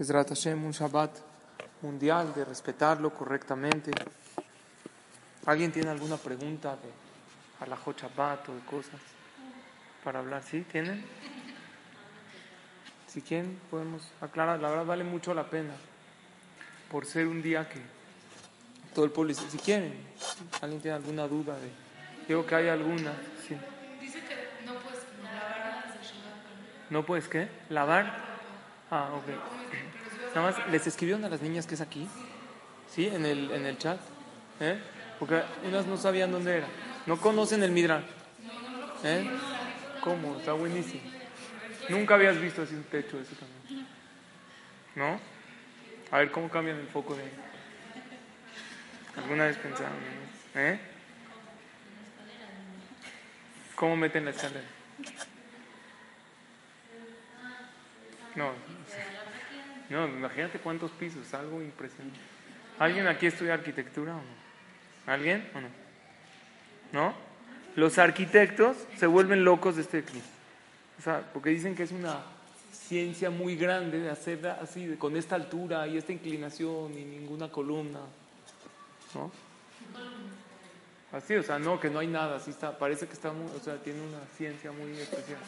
[0.00, 1.10] Bezrat Hashem, un Shabbat
[1.82, 3.90] mundial, de respetarlo correctamente.
[5.44, 8.98] ¿Alguien tiene alguna pregunta de Alajot Shabbat o de cosas
[10.02, 10.42] para hablar?
[10.42, 10.62] ¿Sí?
[10.62, 11.04] ¿Tienen?
[13.08, 14.58] Si quieren, podemos aclarar.
[14.58, 15.74] La verdad vale mucho la pena
[16.90, 17.82] por ser un día que
[18.94, 19.92] todo el pueblo dice, si quieren,
[20.62, 21.70] ¿alguien tiene alguna duda de?
[22.26, 23.12] Digo que hay alguna.
[23.46, 23.54] Sí.
[24.00, 26.88] Dice que no puedes lavar antes Shabbat.
[26.88, 27.50] ¿No puedes qué?
[27.68, 28.30] ¿Lavar?
[28.90, 29.89] Ah, ok.
[30.34, 32.08] Nada más, ¿les escribieron a las niñas que es aquí?
[32.88, 33.06] ¿Sí?
[33.06, 34.00] En el, en el chat.
[34.60, 34.78] ¿Eh?
[35.18, 36.68] Porque unas no sabían dónde era.
[37.06, 38.04] No conocen el Midran.
[39.02, 39.28] ¿Eh?
[40.02, 40.38] ¿Cómo?
[40.38, 41.02] Está buenísimo.
[41.88, 43.86] Nunca habías visto así un techo eso también.
[44.94, 45.20] ¿No?
[46.10, 47.24] A ver cómo cambian el foco de...
[49.16, 49.96] ¿Alguna vez pensaron?
[50.54, 50.78] ¿Eh?
[53.74, 54.66] ¿Cómo meten la escalera?
[58.36, 58.52] No.
[59.90, 62.18] No, imagínate cuántos pisos, algo impresionante.
[62.78, 65.12] ¿Alguien aquí estudia arquitectura o no?
[65.12, 65.68] ¿Alguien o no?
[66.92, 67.14] ¿No?
[67.76, 70.24] Los arquitectos se vuelven locos de este clima.
[70.98, 72.20] O sea, porque dicen que es una
[72.72, 78.00] ciencia muy grande de hacerla así, con esta altura y esta inclinación y ninguna columna.
[79.14, 79.30] ¿No?
[81.12, 83.60] Así, o sea, no, que no hay nada, así está, parece que está muy, o
[83.60, 85.40] sea, tiene una ciencia muy especial.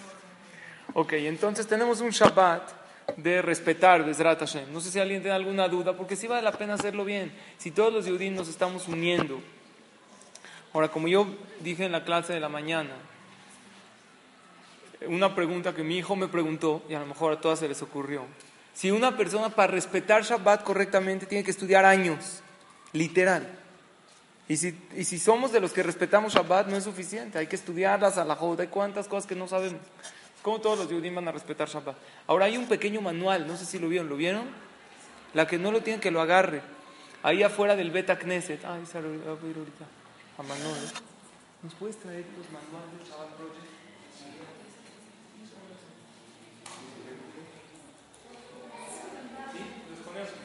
[0.95, 2.82] Ok, entonces tenemos un Shabbat
[3.17, 4.73] de respetar Bezrat Hashem.
[4.73, 7.33] No sé si alguien tiene alguna duda, porque sí vale la pena hacerlo bien.
[7.59, 9.41] Si todos los judíos nos estamos uniendo.
[10.73, 11.27] Ahora, como yo
[11.61, 12.95] dije en la clase de la mañana,
[15.07, 17.83] una pregunta que mi hijo me preguntó, y a lo mejor a todas se les
[17.83, 18.25] ocurrió.
[18.75, 22.41] Si una persona para respetar Shabbat correctamente tiene que estudiar años,
[22.93, 23.47] literal.
[24.49, 27.39] Y si, y si somos de los que respetamos Shabbat, no es suficiente.
[27.39, 28.63] Hay que estudiarlas a la joda.
[28.63, 29.81] Hay cuantas cosas que no sabemos.
[30.43, 31.97] ¿Cómo todos los judíos van a respetar Shabbat?
[32.27, 34.09] Ahora hay un pequeño manual, no sé si lo vieron.
[34.09, 34.45] ¿Lo vieron?
[35.35, 36.63] La que no lo tiene, que lo agarre.
[37.23, 38.65] Ahí afuera del Beta Knesset.
[38.65, 39.85] Ay, lo voy a pedir ahorita
[40.39, 40.81] a Manolo.
[41.63, 43.73] ¿Nos puedes traer los manuales del Shabbat Project?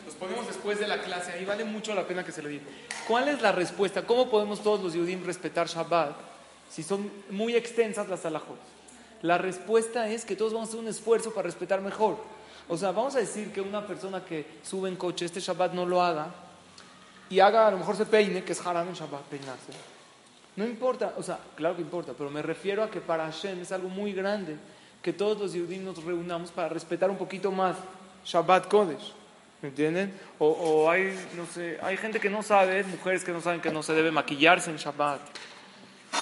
[0.06, 2.64] Los ponemos después de la clase, ahí vale mucho la pena que se lo diga.
[3.08, 4.06] ¿Cuál es la respuesta?
[4.06, 6.16] ¿Cómo podemos todos los Yudim respetar Shabbat
[6.70, 8.77] si son muy extensas las alajot?
[9.28, 12.16] La respuesta es que todos vamos a hacer un esfuerzo para respetar mejor.
[12.70, 15.86] O sea, vamos a decir que una persona que sube en coche este Shabbat no
[15.86, 16.28] lo haga
[17.30, 19.74] y haga, a lo mejor se peine, que es haram en Shabbat peinarse.
[20.56, 23.74] No importa, o sea, claro que importa, pero me refiero a que para Hashem es
[23.74, 24.56] algo muy grande
[25.02, 27.76] que todos los Yudim nos reunamos para respetar un poquito más
[28.24, 29.12] Shabbat Kodesh.
[29.62, 30.18] ¿Me entienden?
[30.40, 33.72] O, o hay, no sé, hay gente que no sabe, mujeres que no saben que
[33.72, 35.20] no se debe maquillarse en Shabbat.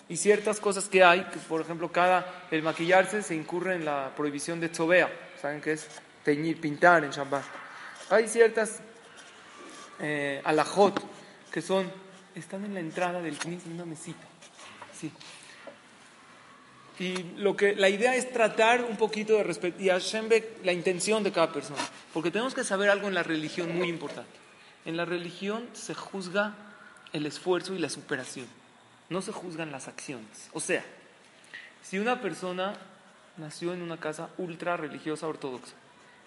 [0.07, 4.11] Y ciertas cosas que hay, que por ejemplo, cada, el maquillarse se incurre en la
[4.15, 5.09] prohibición de tzobea.
[5.41, 5.87] ¿Saben qué es?
[6.23, 7.43] Teñir, pintar en Shabbat.
[8.09, 8.79] Hay ciertas
[9.99, 11.01] eh, alajot
[11.51, 11.91] que son,
[12.35, 14.25] están en la entrada del knis en una mesita.
[14.93, 15.11] Sí.
[16.99, 20.71] Y lo que, la idea es tratar un poquito de respeto y Hashem ve la
[20.71, 21.81] intención de cada persona.
[22.13, 24.37] Porque tenemos que saber algo en la religión muy importante.
[24.85, 26.55] En la religión se juzga
[27.11, 28.47] el esfuerzo y la superación.
[29.09, 30.49] No se juzgan las acciones.
[30.53, 30.83] O sea,
[31.83, 32.75] si una persona
[33.37, 35.73] nació en una casa ultra religiosa ortodoxa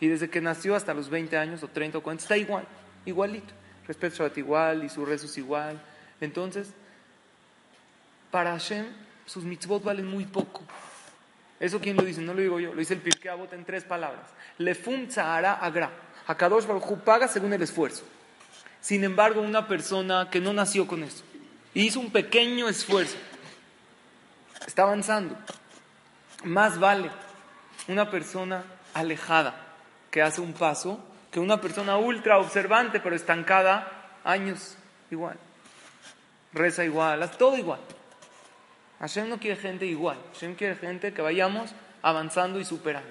[0.00, 2.64] y desde que nació hasta los 20 años o 30 o 40 está igual,
[3.04, 3.54] igualito.
[3.86, 5.80] Respeta Shabbat igual y su rezo es igual.
[6.20, 6.68] Entonces,
[8.30, 8.86] para Hashem
[9.26, 10.62] sus mitzvot valen muy poco.
[11.58, 12.20] ¿Eso quién lo dice?
[12.20, 14.26] No lo digo yo, lo dice el Pirkei Avot en tres palabras.
[14.58, 15.90] Lefum tzahara agra.
[16.26, 18.04] Hakadosh Baruj paga según el esfuerzo.
[18.80, 21.24] Sin embargo, una persona que no nació con eso
[21.74, 23.16] hizo un pequeño esfuerzo,
[24.66, 25.36] está avanzando.
[26.44, 27.10] Más vale
[27.88, 29.54] una persona alejada
[30.10, 31.00] que hace un paso
[31.30, 34.76] que una persona ultra observante pero estancada años
[35.10, 35.36] igual.
[36.52, 37.80] Reza igual, hace todo igual.
[39.00, 40.18] Hashem no quiere gente igual.
[40.32, 41.70] Hashem quiere gente que vayamos
[42.02, 43.10] avanzando y superando.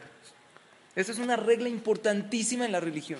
[0.96, 3.20] Esa es una regla importantísima en la religión.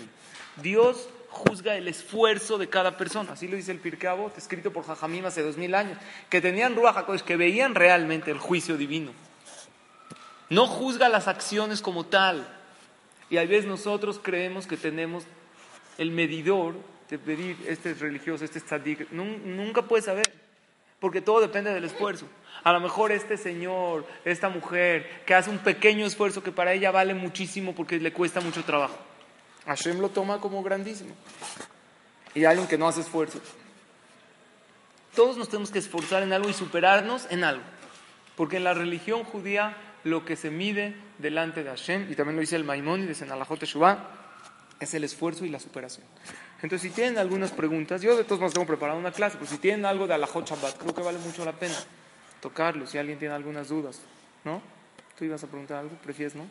[0.62, 1.08] Dios
[1.38, 3.34] juzga el esfuerzo de cada persona.
[3.34, 5.98] Así lo dice el Pirkei Avot, escrito por Jajamim hace dos mil años.
[6.30, 9.12] Que tenían Ruach que veían realmente el juicio divino.
[10.50, 12.48] No juzga las acciones como tal.
[13.30, 15.26] Y a veces nosotros creemos que tenemos
[15.98, 16.76] el medidor
[17.10, 20.26] de pedir este es religioso, este es tzadik, nun- nunca puedes saber,
[21.00, 22.28] porque todo depende del esfuerzo.
[22.64, 26.92] A lo mejor este señor, esta mujer, que hace un pequeño esfuerzo que para ella
[26.92, 28.98] vale muchísimo porque le cuesta mucho trabajo.
[29.68, 31.14] Hashem lo toma como grandísimo.
[32.34, 33.40] Y alguien que no hace esfuerzo.
[35.16, 37.64] Todos nos tenemos que esforzar en algo y superarnos en algo.
[38.36, 42.42] Porque en la religión judía lo que se mide delante de Hashem, y también lo
[42.42, 43.98] dice el Maimónides en Alajot Teshuvah,
[44.80, 46.06] es el esfuerzo y la superación.
[46.62, 49.58] Entonces, si tienen algunas preguntas, yo de todos modos tengo preparado una clase, pero si
[49.58, 51.76] tienen algo de Alajot Shabbat, creo que vale mucho la pena
[52.42, 54.00] tocarlo, si alguien tiene algunas dudas,
[54.44, 54.62] ¿no?
[55.18, 55.96] ¿Tú ibas a preguntar algo?
[55.98, 56.46] ¿Prefieres, no?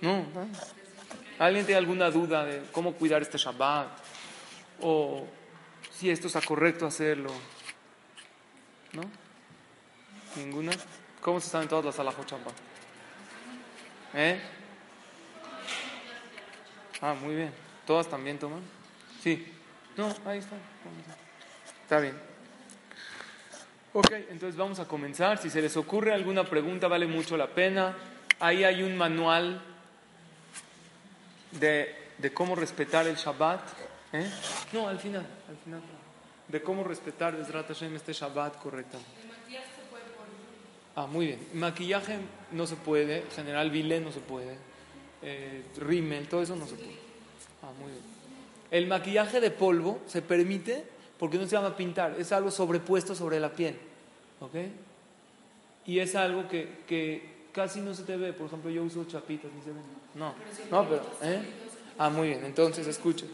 [0.00, 0.24] No.
[1.38, 3.88] ¿Alguien tiene alguna duda de cómo cuidar este Shabbat?
[4.80, 5.26] O
[5.92, 7.30] si esto está correcto hacerlo.
[8.92, 9.02] ¿No?
[10.36, 10.72] ¿Ninguna?
[11.20, 12.32] ¿Cómo se saben todas las alajot?
[14.14, 14.40] ¿Eh?
[17.00, 17.52] Ah, muy bien.
[17.86, 18.62] ¿Todas también toman?
[19.22, 19.52] Sí.
[19.96, 20.56] No, ahí está.
[21.82, 22.18] Está bien.
[23.92, 25.38] Ok, entonces vamos a comenzar.
[25.38, 27.96] Si se les ocurre alguna pregunta, vale mucho la pena.
[28.40, 29.62] Ahí hay un manual
[31.60, 33.60] de, de cómo respetar el Shabbat.
[34.12, 34.30] ¿eh?
[34.72, 35.80] No, al final, al final.
[36.48, 39.10] De cómo respetar Bezrat Hashem este Shabbat correctamente.
[40.94, 41.48] Ah, muy bien.
[41.52, 42.18] Maquillaje
[42.52, 44.56] no se puede, general vile no se puede,
[45.22, 46.96] eh, rímel, todo eso no se puede.
[47.62, 48.02] Ah, muy bien.
[48.70, 50.84] El maquillaje de polvo se permite
[51.18, 53.76] porque no se llama pintar, es algo sobrepuesto sobre la piel.
[54.40, 54.54] ¿Ok?
[55.86, 58.32] Y es algo que, que casi no se te ve.
[58.32, 59.82] Por ejemplo, yo uso chapitas, ni se ven.
[60.16, 60.34] No,
[60.70, 61.02] no, pero.
[61.22, 61.40] ¿eh?
[61.98, 62.44] Ah, muy bien.
[62.44, 63.28] Entonces, escuchen.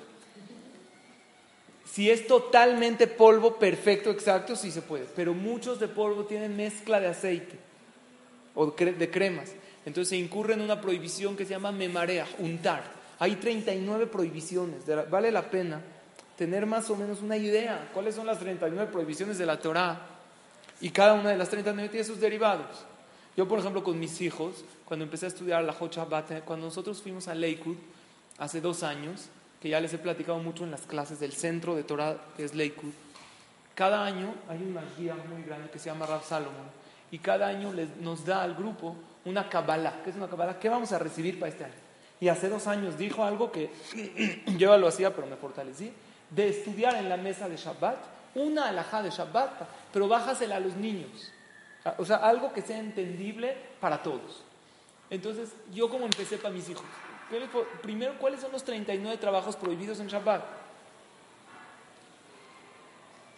[1.91, 5.05] Si es totalmente polvo perfecto, exacto, sí se puede.
[5.15, 7.59] Pero muchos de polvo tienen mezcla de aceite
[8.55, 9.53] o de cremas.
[9.85, 12.83] Entonces se incurre en una prohibición que se llama memarea, untar.
[13.19, 14.85] Hay 39 prohibiciones.
[15.11, 15.83] Vale la pena
[16.37, 20.01] tener más o menos una idea cuáles son las 39 prohibiciones de la Torá.
[20.81, 22.87] Y cada una de las 39 tiene sus derivados.
[23.37, 27.01] Yo, por ejemplo, con mis hijos, cuando empecé a estudiar la Hot Shabbat, cuando nosotros
[27.01, 27.77] fuimos a Lakewood
[28.39, 29.29] hace dos años,
[29.61, 32.55] que ya les he platicado mucho en las clases del centro de Torah, que es
[32.55, 32.93] Lakewood,
[33.75, 36.67] cada año hay una guía muy grande que se llama Rav Salomon,
[37.11, 40.03] y cada año les- nos da al grupo una Kabbalah.
[40.05, 40.59] ¿Qué es una Kabbalah?
[40.59, 41.75] ¿Qué vamos a recibir para este año?
[42.21, 43.71] Y hace dos años dijo algo que
[44.59, 45.91] yo lo hacía, pero me fortalecí,
[46.31, 47.97] de estudiar en la mesa de Shabbat,
[48.35, 49.63] una alajá de Shabbat,
[49.93, 51.33] pero bájasela a los niños.
[51.99, 54.45] O sea, algo que sea entendible para todos.
[55.11, 56.85] Entonces, yo como empecé para mis hijos,
[57.29, 60.43] ¿qué les puedo- primero, ¿cuáles son los 39 trabajos prohibidos en Shabbat?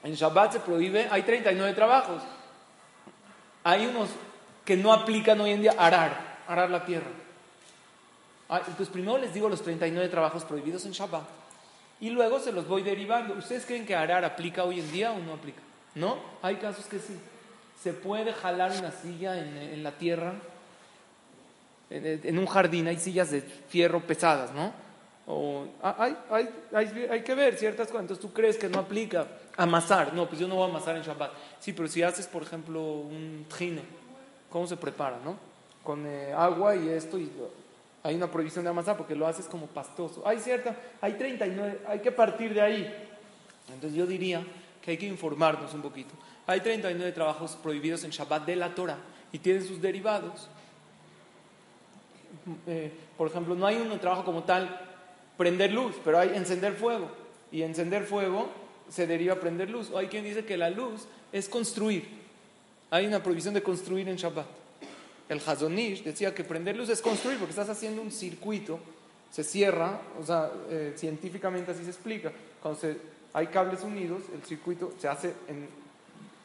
[0.02, 2.22] En Shabbat se prohíbe, hay 39 trabajos.
[3.64, 4.10] Hay unos
[4.64, 7.06] que no aplican hoy en día, arar, arar la tierra.
[8.48, 11.22] Ah, Entonces primero les digo los 39 trabajos prohibidos en Shabbat
[12.00, 13.32] y luego se los voy derivando.
[13.34, 15.62] ¿Ustedes creen que arar aplica hoy en día o no aplica?
[15.94, 16.18] ¿No?
[16.42, 17.18] Hay casos que sí.
[17.84, 20.32] Se puede jalar una silla en, la tierra,
[21.90, 24.72] en, un jardín, hay sillas de fierro pesadas, ¿no?
[25.26, 28.04] O, ah, hay, hay, hay, hay que ver ciertas cosas.
[28.04, 29.26] Entonces tú crees que no aplica
[29.58, 30.14] amasar.
[30.14, 31.32] No, pues yo no voy a amasar en Shabbat.
[31.60, 33.82] Sí, pero si haces, por ejemplo, un trine,
[34.48, 35.36] ¿cómo se prepara, no?
[35.82, 37.18] Con eh, agua y esto,
[38.02, 40.26] hay una prohibición de amasar porque lo haces como pastoso.
[40.26, 43.10] Hay cierta, hay 39, hay que partir de ahí.
[43.68, 44.42] Entonces yo diría
[44.80, 46.14] que hay que informarnos un poquito.
[46.46, 48.98] Hay 39 trabajos prohibidos en Shabbat de la Torah
[49.32, 50.48] y tienen sus derivados.
[52.66, 54.80] Eh, por ejemplo, no hay un trabajo como tal
[55.36, 57.08] prender luz, pero hay encender fuego.
[57.50, 58.48] Y encender fuego
[58.90, 59.90] se deriva prender luz.
[59.90, 62.06] O hay quien dice que la luz es construir.
[62.90, 64.46] Hay una prohibición de construir en Shabbat.
[65.28, 68.78] El Hazonish decía que prender luz es construir porque estás haciendo un circuito,
[69.30, 72.30] se cierra, o sea, eh, científicamente así se explica.
[72.60, 72.98] Cuando se-
[73.32, 75.66] hay cables unidos, el circuito se hace en,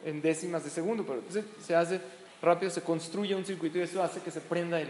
[0.06, 1.22] en décimas de segundo, pero
[1.62, 2.00] se hace
[2.42, 4.90] rápido, se construye un circuito y eso hace que se prenda el,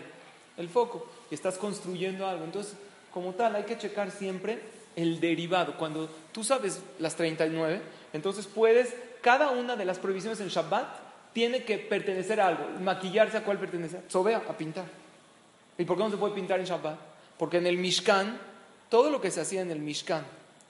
[0.58, 2.44] el foco y estás construyendo algo.
[2.44, 2.76] Entonces,
[3.14, 4.60] como tal, hay que checar siempre
[4.96, 5.78] el derivado.
[5.78, 7.82] Cuando tú sabes las 39,
[8.14, 10.88] entonces puedes, cada una de las prohibiciones en Shabbat
[11.34, 12.66] tiene que pertenecer a algo.
[12.82, 14.02] Maquillarse a cuál pertenece?
[14.08, 14.86] Sobea, a pintar.
[15.78, 16.98] ¿Y por qué no se puede pintar en Shabbat?
[17.38, 18.38] Porque en el Mishkan,
[18.90, 20.26] todo lo que se hacía en el Mishkan,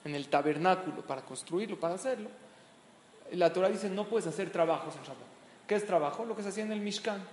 [0.06, 2.30] en el tabernáculo, para construirlo, para hacerlo,
[3.34, 5.28] la Torah dice no puedes hacer trabajos en Shabbat.
[5.68, 6.26] ¿Qué es trabajo?
[6.26, 7.24] Lo que se hacía en el Mishkan.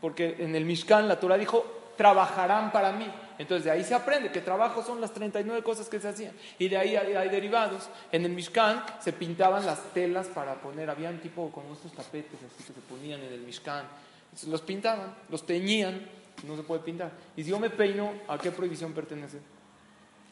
[0.00, 3.06] Porque en el Mishkan la Torah dijo, trabajarán para mí.
[3.38, 6.32] Entonces de ahí se aprende que trabajo son las 39 cosas que se hacían.
[6.58, 7.88] Y de ahí hay, derivados.
[8.12, 12.64] En el Mishkan se pintaban las telas para poner, habían tipo como estos tapetes así
[12.64, 13.84] que se ponían en el Mishkan.
[14.24, 16.08] Entonces, los pintaban, los teñían
[16.44, 17.12] no se puede pintar.
[17.36, 19.38] Y si yo me peino, ¿a qué prohibición pertenece?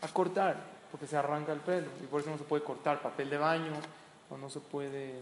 [0.03, 0.57] A cortar,
[0.91, 1.89] porque se arranca el pelo.
[2.03, 3.73] Y por eso no se puede cortar papel de baño,
[4.31, 5.15] o no se puede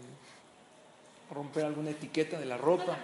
[1.31, 2.97] romper alguna etiqueta de la ropa.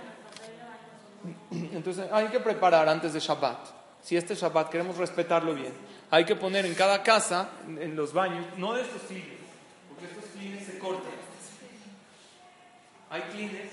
[1.51, 3.59] Entonces hay que preparar antes de Shabbat.
[4.01, 5.73] Si este Shabbat queremos respetarlo bien,
[6.09, 9.37] hay que poner en cada casa, en los baños, no de estos clines,
[9.89, 11.11] porque estos clines se cortan.
[13.09, 13.71] Hay clines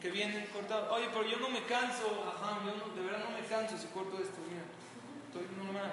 [0.00, 0.92] que vienen cortados.
[0.92, 4.18] Oye, pero yo no me canso, ajá, yo de verdad no me canso si corto
[4.18, 4.62] esto, mira,
[5.26, 5.92] estoy normal.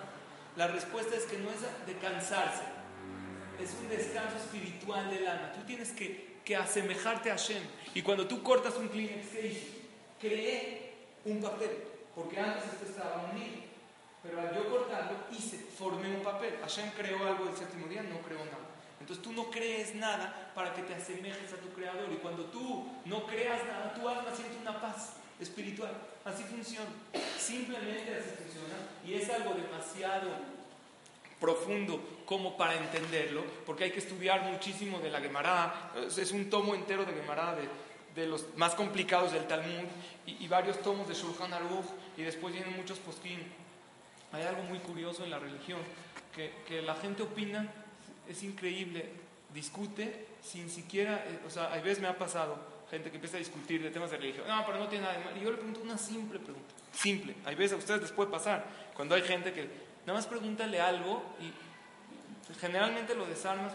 [0.57, 2.63] La respuesta es que no es de cansarse,
[4.51, 5.53] espiritual del alma.
[5.53, 7.63] Tú tienes que, que asemejarte a Hashem.
[7.93, 9.27] Y cuando tú cortas un Kleenex.
[10.19, 10.93] Creé
[11.25, 11.71] un papel,
[12.13, 13.61] porque antes esto estaba unido.
[14.21, 16.57] Pero al yo cortarlo, hice, formé un papel.
[16.61, 18.69] Hashem creó algo el séptimo día, no creó nada.
[18.99, 22.11] Entonces tú no crees nada para que te asemejes a tu creador.
[22.11, 25.91] Y cuando tú no creas nada, tu alma siente una paz espiritual.
[26.23, 26.91] Así funciona.
[27.39, 28.75] Simplemente así funciona.
[29.03, 30.29] Y es algo demasiado
[31.41, 35.91] profundo como para entenderlo, porque hay que estudiar muchísimo de la Gemara.
[36.07, 37.67] Es un tomo entero de Gemara, de,
[38.15, 39.87] de los más complicados del Talmud,
[40.27, 43.39] y, varios tomos de Shulchan Aruch, y después vienen muchos poskim.
[44.31, 45.79] Hay algo muy curioso en la religión,
[46.33, 47.67] que, que la gente opina,
[48.29, 49.09] es increíble,
[49.53, 52.57] discute sin siquiera, eh, o sea, a veces me ha pasado
[52.89, 55.25] gente que empieza a discutir de temas de religión, no, pero no tiene nada de
[55.25, 55.37] mal.
[55.37, 58.65] Y yo le pregunto una simple pregunta, simple, hay veces a ustedes les puede pasar,
[58.95, 61.51] cuando hay gente que nada más pregúntale algo y
[62.59, 63.73] generalmente lo desarmas,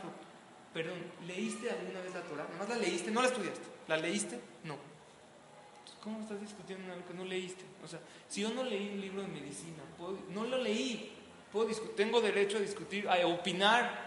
[0.75, 2.45] perdón, ¿leíste alguna vez la Torah?
[2.45, 4.41] Nada más la leíste, no la estudiaste, ¿la leíste?
[4.65, 4.77] No.
[6.03, 7.65] ¿Cómo estás discutiendo en algo que no leíste?
[7.85, 11.13] O sea, si yo no leí un libro de medicina, puedo, no lo leí,
[11.53, 14.07] puedo tengo derecho a discutir, a opinar.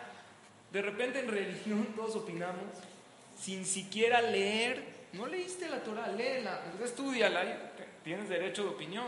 [0.71, 2.63] De repente en religión todos opinamos
[3.37, 4.99] sin siquiera leer.
[5.13, 7.73] No leíste la Torah, léela, estudiala,
[8.03, 9.07] tienes derecho de opinión.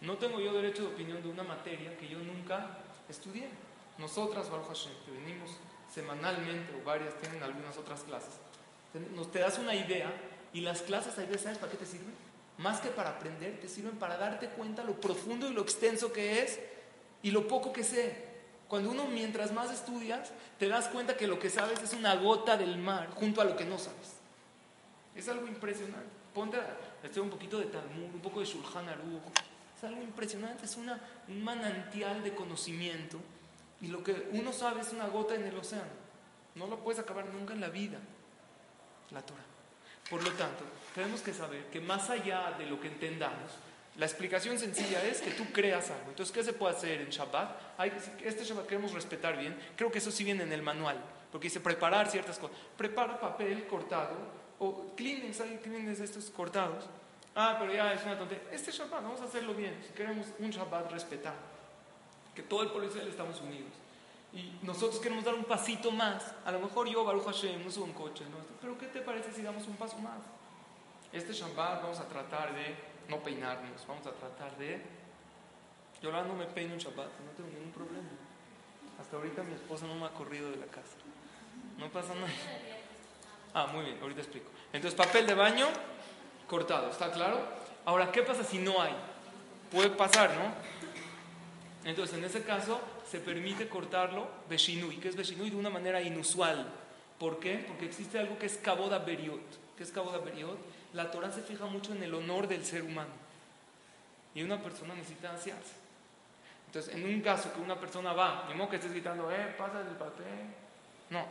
[0.00, 3.48] No tengo yo derecho de opinión de una materia que yo nunca estudié.
[3.98, 5.50] Nosotras, Baruch Hashem, que venimos
[5.92, 8.34] semanalmente o varias, tienen algunas otras clases,
[9.14, 10.12] nos te das una idea
[10.52, 12.14] y las clases, hay veces, ¿sabes para qué te sirven?
[12.58, 16.42] Más que para aprender, te sirven para darte cuenta lo profundo y lo extenso que
[16.42, 16.58] es
[17.22, 18.24] y lo poco que sé.
[18.68, 22.56] Cuando uno, mientras más estudias, te das cuenta que lo que sabes es una gota
[22.56, 24.16] del mar junto a lo que no sabes.
[25.14, 26.08] Es algo impresionante.
[26.34, 29.45] Ponte a estudiar un poquito de Talmud, un poco de Shulchan Aruch.
[29.76, 33.18] Es algo impresionante, es una, un manantial de conocimiento.
[33.80, 36.06] Y lo que uno sabe es una gota en el océano.
[36.54, 37.98] No lo puedes acabar nunca en la vida.
[39.10, 39.44] La Torah.
[40.08, 40.64] Por lo tanto,
[40.94, 43.52] tenemos que saber que más allá de lo que entendamos,
[43.98, 46.10] la explicación sencilla es que tú creas algo.
[46.10, 47.78] Entonces, ¿qué se puede hacer en Shabbat?
[47.78, 47.92] Hay,
[48.24, 49.58] este Shabbat queremos respetar bien.
[49.74, 50.98] Creo que eso sí viene en el manual,
[51.32, 52.56] porque dice preparar ciertas cosas.
[52.76, 54.16] Prepara papel cortado
[54.58, 56.84] o Kleenex, hay Kleenex estos cortados.
[57.38, 58.48] Ah, pero ya es una tontería.
[58.50, 59.78] Este Shabbat, vamos a hacerlo bien.
[59.86, 61.36] Si queremos un Shabbat respetado,
[62.34, 63.72] que todo el pueblo de Israel estamos unidos.
[64.32, 66.34] Y nosotros queremos dar un pasito más.
[66.46, 68.38] A lo mejor yo, Baruch Hashem, no subo un coche, ¿no?
[68.58, 70.18] pero ¿qué te parece si damos un paso más?
[71.12, 72.74] Este Shabbat vamos a tratar de
[73.08, 74.82] no peinarnos, vamos a tratar de...
[76.02, 78.08] Yo ahora no me peino en Shabbat, no tengo ningún problema.
[78.98, 80.96] Hasta ahorita mi esposa no me ha corrido de la casa.
[81.76, 82.28] No pasa nada.
[83.52, 84.50] Ah, muy bien, ahorita explico.
[84.72, 85.66] Entonces, papel de baño
[86.46, 87.40] cortado, ¿está claro?
[87.84, 88.92] Ahora, ¿qué pasa si no hay?
[89.70, 90.52] Puede pasar, ¿no?
[91.88, 94.96] Entonces, en ese caso, se permite cortarlo Beshinui.
[94.96, 95.50] ¿Qué es Beshinui?
[95.50, 96.66] De una manera inusual.
[97.18, 97.64] ¿Por qué?
[97.66, 99.40] Porque existe algo que es Kaboda Beriot.
[99.76, 100.58] ¿Qué es Kaboda Beriot?
[100.94, 103.12] La Torah se fija mucho en el honor del ser humano.
[104.34, 105.74] Y una persona necesita asearse.
[106.66, 109.96] Entonces, en un caso que una persona va, ni que estés gritando, eh, pasa el
[109.96, 110.26] papel.
[111.10, 111.24] No.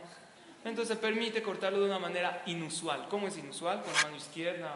[0.64, 3.06] Entonces permite cortarlo de una manera inusual.
[3.08, 3.82] ¿Cómo es inusual?
[3.82, 4.74] Con la mano izquierda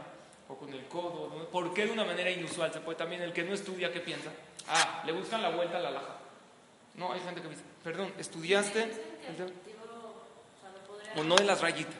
[0.51, 1.49] o con el codo.
[1.51, 2.73] ¿Por qué de una manera inusual?
[2.73, 4.31] Se puede también, el que no estudia, ¿qué piensa?
[4.69, 6.17] Ah, le buscan la vuelta a la laja.
[6.97, 8.91] No, hay gente que dice, perdón, ¿estudiaste?
[11.17, 11.95] O no de las rayitas.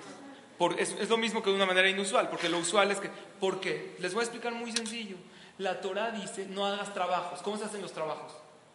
[0.59, 3.09] Por, es, es, lo mismo que de una manera inusual, porque lo usual es que,
[3.39, 3.97] ¿por qué?
[3.99, 5.17] Les voy a explicar muy sencillo.
[5.59, 7.41] La Torah dice, no hagas trabajos.
[7.43, 8.33] ¿Cómo se hacen los trabajos?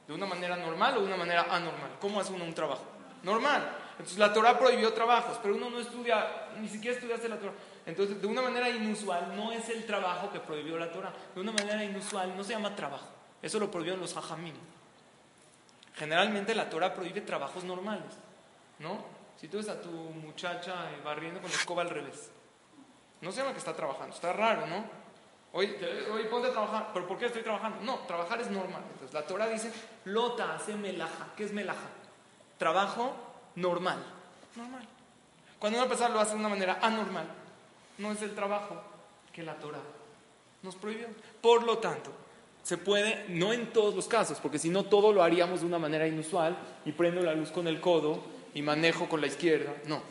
[0.08, 1.92] ¿De una manera normal o de una manera anormal?
[2.00, 2.86] ¿Cómo hace uno un trabajo?
[3.24, 3.78] Normal.
[3.92, 7.54] Entonces la Torah prohibió trabajos, pero uno no estudia, ni siquiera estudiaste la Torah.
[7.86, 11.14] Entonces, de una manera inusual, no es el trabajo que prohibió la Torah.
[11.34, 13.08] De una manera inusual, no se llama trabajo.
[13.42, 14.56] Eso lo prohibieron los hajamim.
[15.96, 18.12] Generalmente la Torah prohíbe trabajos normales,
[18.80, 19.06] ¿no?
[19.40, 20.74] Si tú ves a tu muchacha
[21.04, 22.32] barriendo con la escoba al revés,
[23.22, 24.86] no se llama que está trabajando, está raro, ¿no?
[25.54, 25.74] Hoy,
[26.12, 27.80] hoy ponte a trabajar, pero ¿por qué estoy trabajando?
[27.82, 28.82] No, trabajar es normal.
[28.92, 29.72] Entonces la Torah dice,
[30.04, 31.28] lota hace melaja.
[31.38, 31.88] ¿Qué es melaja?
[32.58, 33.16] Trabajo
[33.56, 34.04] normal.
[34.56, 34.86] Normal.
[35.60, 37.26] Cuando una persona lo hace de una manera anormal,
[37.98, 38.82] no es el trabajo
[39.34, 39.82] que la Torah
[40.64, 41.08] nos prohibió.
[41.42, 42.12] Por lo tanto,
[42.64, 45.78] Se puede, no en todos los casos, porque si no todo lo haríamos de una
[45.78, 48.24] manera inusual y prendo la luz con el codo
[48.56, 49.72] y manejo con la izquierda.
[49.86, 50.02] No.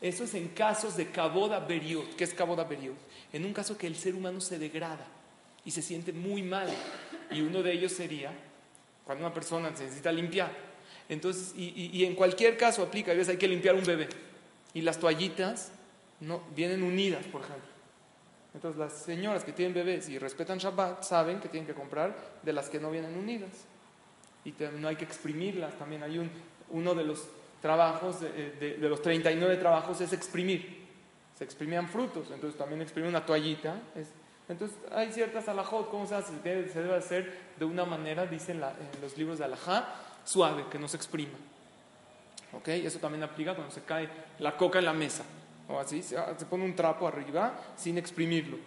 [0.00, 2.16] Eso es en casos de caboda beriot.
[2.16, 2.96] ¿Qué es caboda beriot?
[3.34, 5.06] En un caso que el ser humano se degrada
[5.62, 6.70] y se siente muy mal.
[7.30, 8.32] Y uno de ellos sería
[9.04, 10.50] cuando una persona se necesita limpiar.
[11.08, 14.08] Entonces, y, en cualquier caso aplica, a veces hay que limpiar un bebé.
[14.72, 15.72] Y las toallitas
[16.22, 17.68] no, vienen unidas, por ejemplo.
[18.54, 22.52] Entonces las señoras que tienen bebés y respetan Shabbat saben que tienen que comprar de
[22.52, 23.50] las que no vienen unidas.
[24.44, 25.76] Y no hay que exprimirlas.
[25.78, 26.30] También hay un,
[26.70, 27.26] uno de los
[27.60, 30.82] trabajos, de, de, los 39 trabajos es exprimir.
[31.36, 33.80] Se exprimían frutos, entonces también exprimir una toallita.
[34.48, 36.32] entonces hay ciertas alajot, ¿cómo se hace?
[36.42, 40.88] Se debe, hacer de una manera, dicen en los libros de alajá, suave, que no
[40.88, 41.32] se exprima.
[42.52, 42.68] ¿Ok?
[42.68, 45.24] Eso también aplica cuando se cae la coca en la mesa
[45.68, 48.58] o así, ah, se, pone un trapo arriba sin exprimirlo,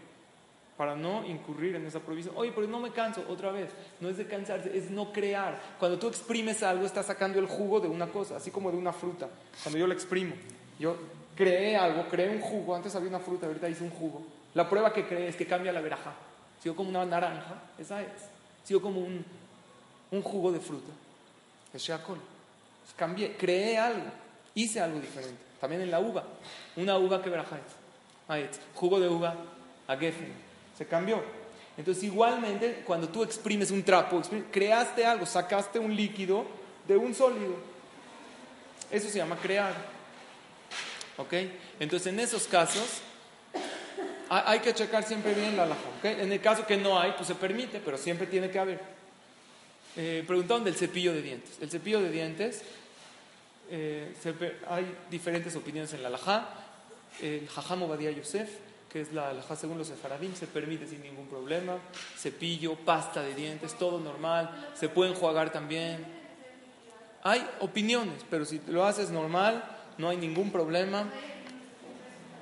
[0.78, 2.36] para no incurrir en esa prohibición.
[2.38, 5.60] Oye, pero no me canso, otra vez, no es de cansarse, es no crear.
[5.80, 8.92] Cuando tú exprimes algo, estás sacando el jugo de una cosa, así como de una
[8.92, 9.30] fruta.
[9.64, 10.36] Cuando yo la exprimo,
[10.80, 10.98] yo
[11.36, 14.22] creé algo, creé un jugo, antes había una fruta, ahorita hice un jugo.
[14.54, 16.14] La prueba que creé es que cambia la veraja.
[16.62, 18.08] Sigo como una naranja, esa es.
[18.64, 19.24] Sigo como un,
[20.12, 20.92] un jugo de fruta.
[21.74, 22.20] Es Sheakol.
[22.96, 24.08] Cambié, creé algo,
[24.54, 25.44] hice algo diferente.
[25.66, 26.24] También en la uva.
[26.76, 27.64] Una uva que verajait.
[28.76, 29.36] Jugo de uva
[29.88, 29.98] a.
[30.78, 31.24] Se cambió.
[31.76, 36.46] Entonces, igualmente, cuando tú exprimes un trapo, creaste algo, sacaste un líquido
[36.88, 37.56] de un sólido.
[38.92, 39.74] Eso se llama crear.
[41.18, 41.34] ¿Ok?
[41.80, 43.02] Entonces, en esos casos,
[44.30, 45.82] hay que checar siempre bien la alhaja.
[46.04, 48.80] En el caso que no hay, pues se permite, pero siempre tiene que haber.
[49.96, 51.58] Eh, preguntaron del cepillo de dientes.
[51.60, 52.62] El cepillo de dientes
[53.70, 54.14] eh,
[54.68, 56.50] hay diferentes opiniones en la alajá.
[57.22, 58.50] El jajam Obadiah Yosef,
[58.92, 61.78] que es la alajá según los sefaradim, se permite sin ningún problema.
[62.18, 64.72] Cepillo, pasta de dientes, todo normal.
[64.74, 66.06] Se puede enjuagar también.
[67.24, 69.64] Hay opiniones, pero si lo haces normal,
[69.98, 71.10] no hay ningún problema.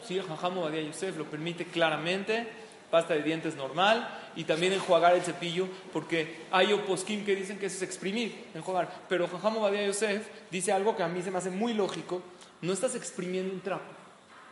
[0.05, 2.47] Sí, el jajam Obadiah Yosef lo permite claramente.
[2.89, 7.67] Pasta de dientes normal y también enjuagar el cepillo, porque hay oposkim que dicen que
[7.67, 8.91] eso es exprimir, enjuagar.
[9.09, 12.21] Pero Jajam Badia Yosef dice algo que a mí se me hace muy lógico:
[12.61, 13.83] no estás exprimiendo un trapo.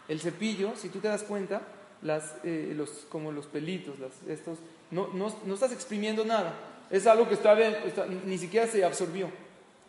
[0.08, 1.62] El cepillo, si tú te das cuenta,
[2.02, 6.54] las, eh, los, como los pelitos, las, estos, no, no, no, estás exprimiendo nada.
[6.90, 9.30] Es algo que está, está ni siquiera se absorbió.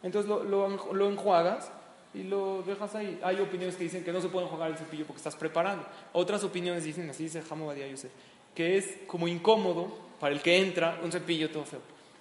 [0.03, 1.71] Entonces lo, lo, lo, enjuagas
[2.15, 3.21] y lo dejas ahí.
[3.23, 5.85] Hay opiniones que dicen que no se puede enjuagar el cepillo porque estás preparando.
[6.13, 8.11] Otras opiniones dicen, así dice Jamo Badia Yosef,
[8.55, 11.81] que es como incómodo para el que entra un cepillo todo feo.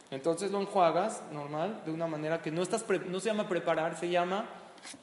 [0.10, 4.10] Entonces lo enjuagas normal, de una manera que no, estás no se llama preparar, se
[4.10, 4.46] llama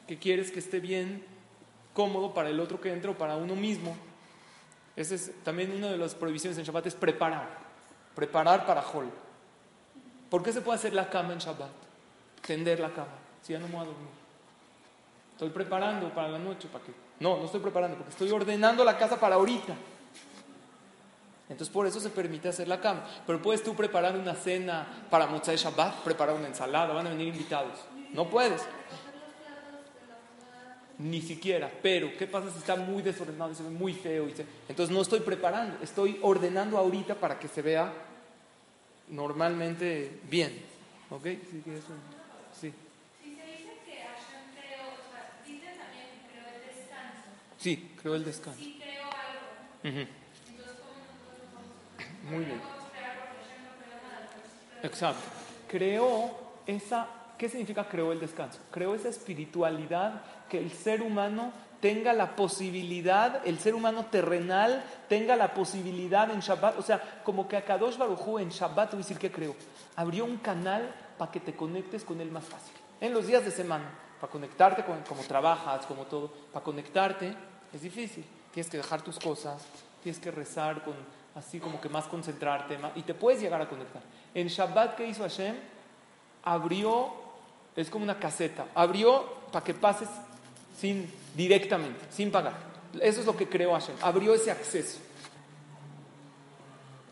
[0.06, 1.24] que quieres que esté bien
[1.94, 3.96] cómodo para el otro que entra o para uno mismo.
[4.96, 7.48] Esa es también una de las prohibiciones en Shabbat, es preparar.
[8.14, 9.08] Preparar para Hol.
[10.28, 11.70] ¿Por qué se puede hacer la cama en Shabbat?
[12.44, 14.08] Tender la cama, si ya no me voy a dormir.
[15.32, 16.92] Estoy preparando para la noche, ¿para qué?
[17.20, 19.74] No, no estoy preparando, porque estoy ordenando la casa para ahorita.
[21.48, 23.04] Entonces por eso se permite hacer la cama.
[23.26, 27.28] Pero puedes tú preparar una cena para Motzai Shabbat, preparar una ensalada, van a venir
[27.28, 27.78] invitados.
[28.12, 28.62] No puedes.
[30.98, 31.70] Ni siquiera.
[31.82, 34.28] Pero, ¿qué pasa si está muy desordenado y se ve muy feo?
[34.68, 37.92] Entonces no estoy preparando, estoy ordenando ahorita para que se vea
[39.08, 40.60] normalmente bien.
[41.10, 41.24] ¿Ok?
[41.24, 41.62] Sí,
[42.60, 42.72] sí.
[43.22, 47.24] Si se dice que Hashem creó, o sea, dice también que creó el descanso.
[47.56, 48.60] Sí, creó el descanso.
[48.60, 50.02] Sí creó algo.
[50.02, 50.27] Uh
[52.30, 52.60] muy bien.
[54.82, 55.22] Exacto.
[55.66, 56.30] Creó
[56.66, 58.60] esa, ¿qué significa creó el descanso?
[58.70, 65.36] Creó esa espiritualidad que el ser humano tenga la posibilidad, el ser humano terrenal tenga
[65.36, 69.04] la posibilidad en Shabbat, o sea, como que a Kadosh Baruj en Shabbat, voy a
[69.04, 69.54] decir que creó,
[69.94, 72.74] abrió un canal para que te conectes con él más fácil.
[73.00, 77.34] En los días de semana, para conectarte con como trabajas, como todo, para conectarte
[77.72, 78.24] es difícil.
[78.52, 79.62] Tienes que dejar tus cosas,
[80.02, 80.94] tienes que rezar con
[81.38, 84.02] así como que más concentrarte, y te puedes llegar a conectar.
[84.34, 85.54] En Shabbat, ¿qué hizo Hashem?
[86.42, 87.12] Abrió,
[87.76, 90.08] es como una caseta, abrió para que pases
[90.76, 92.54] sin, directamente, sin pagar.
[93.00, 94.98] Eso es lo que creó Hashem, abrió ese acceso.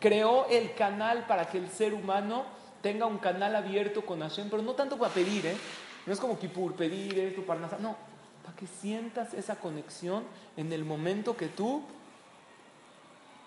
[0.00, 2.44] Creó el canal para que el ser humano
[2.82, 5.56] tenga un canal abierto con Hashem, pero no tanto para pedir, ¿eh?
[6.04, 7.96] No es como Kipur, pedir esto, para nada, no,
[8.44, 10.24] para que sientas esa conexión
[10.56, 11.82] en el momento que tú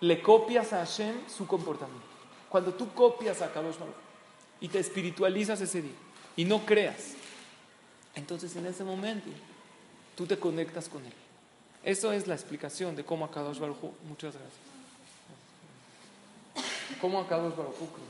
[0.02, 2.08] le copias a Hashem su comportamiento.
[2.50, 3.96] Cuando tú copias a Kadosh Baruch
[4.60, 5.96] y te espiritualizas ese día
[6.36, 7.14] y no creas,
[8.16, 9.30] entonces en ese momento
[10.16, 11.14] tú te conectas con él.
[11.84, 13.78] Eso es la explicación de cómo a Kadosh Baruch.
[14.08, 14.70] Muchas gracias.
[17.00, 18.04] ¿Cómo acabo el Barokukro?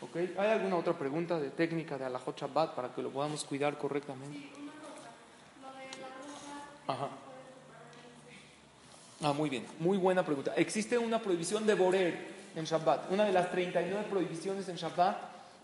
[0.00, 0.16] ¿Ok?
[0.38, 4.50] ¿Hay alguna otra pregunta de técnica de Alajot Shabbat para que lo podamos cuidar correctamente?
[6.86, 7.08] Ajá.
[9.24, 9.64] Ah, muy bien.
[9.78, 10.52] Muy buena pregunta.
[10.56, 13.08] Existe una prohibición de borer en Shabbat.
[13.12, 15.16] Una de las 39 prohibiciones en Shabbat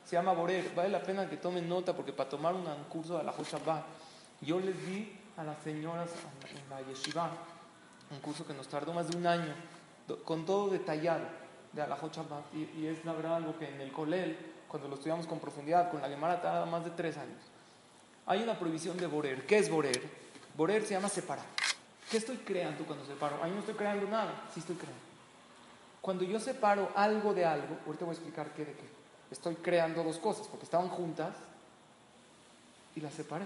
[0.04, 0.72] se llama borer.
[0.76, 3.84] Vale la pena que tomen nota porque para tomar un curso de Alajot Shabbat,
[4.42, 6.08] yo les di a las señoras
[6.48, 7.30] en la yeshiva
[8.10, 9.54] un curso que nos tardó más de un año,
[10.24, 11.24] con todo detallado
[11.72, 12.54] de Alajot Shabbat.
[12.54, 15.90] Y, y, es la verdad algo que en el Colel, cuando lo estudiamos con profundidad,
[15.90, 17.42] con la Gemara, tarda más de tres años.
[18.24, 19.46] Hay una prohibición de borer.
[19.46, 20.00] ¿Qué es borer?
[20.56, 21.44] Borer se llama separar.
[22.10, 23.42] ¿Qué estoy creando cuando separo?
[23.42, 25.00] Ahí no estoy creando nada, sí estoy creando.
[26.00, 28.88] Cuando yo separo algo de algo, ahorita voy a explicar qué de qué.
[29.30, 31.34] Estoy creando dos cosas, porque estaban juntas
[32.96, 33.44] y las separé.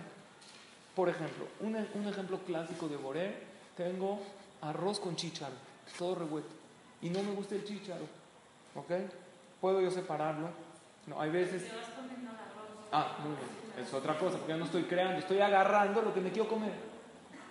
[0.94, 3.42] Por ejemplo, un, un ejemplo clásico de borer,
[3.77, 4.20] tengo
[4.61, 5.55] arroz con chícharo,
[5.98, 6.51] todo revuelto,
[7.01, 8.05] y no me gusta el chícharo,
[8.77, 9.11] ¿ok?
[9.61, 10.51] ¿Puedo yo separarlo?
[11.07, 11.64] No, hay veces...
[12.92, 16.20] Ah, muy bien, es otra cosa, porque yo no estoy creando, estoy agarrando lo que
[16.20, 16.91] me quiero comer.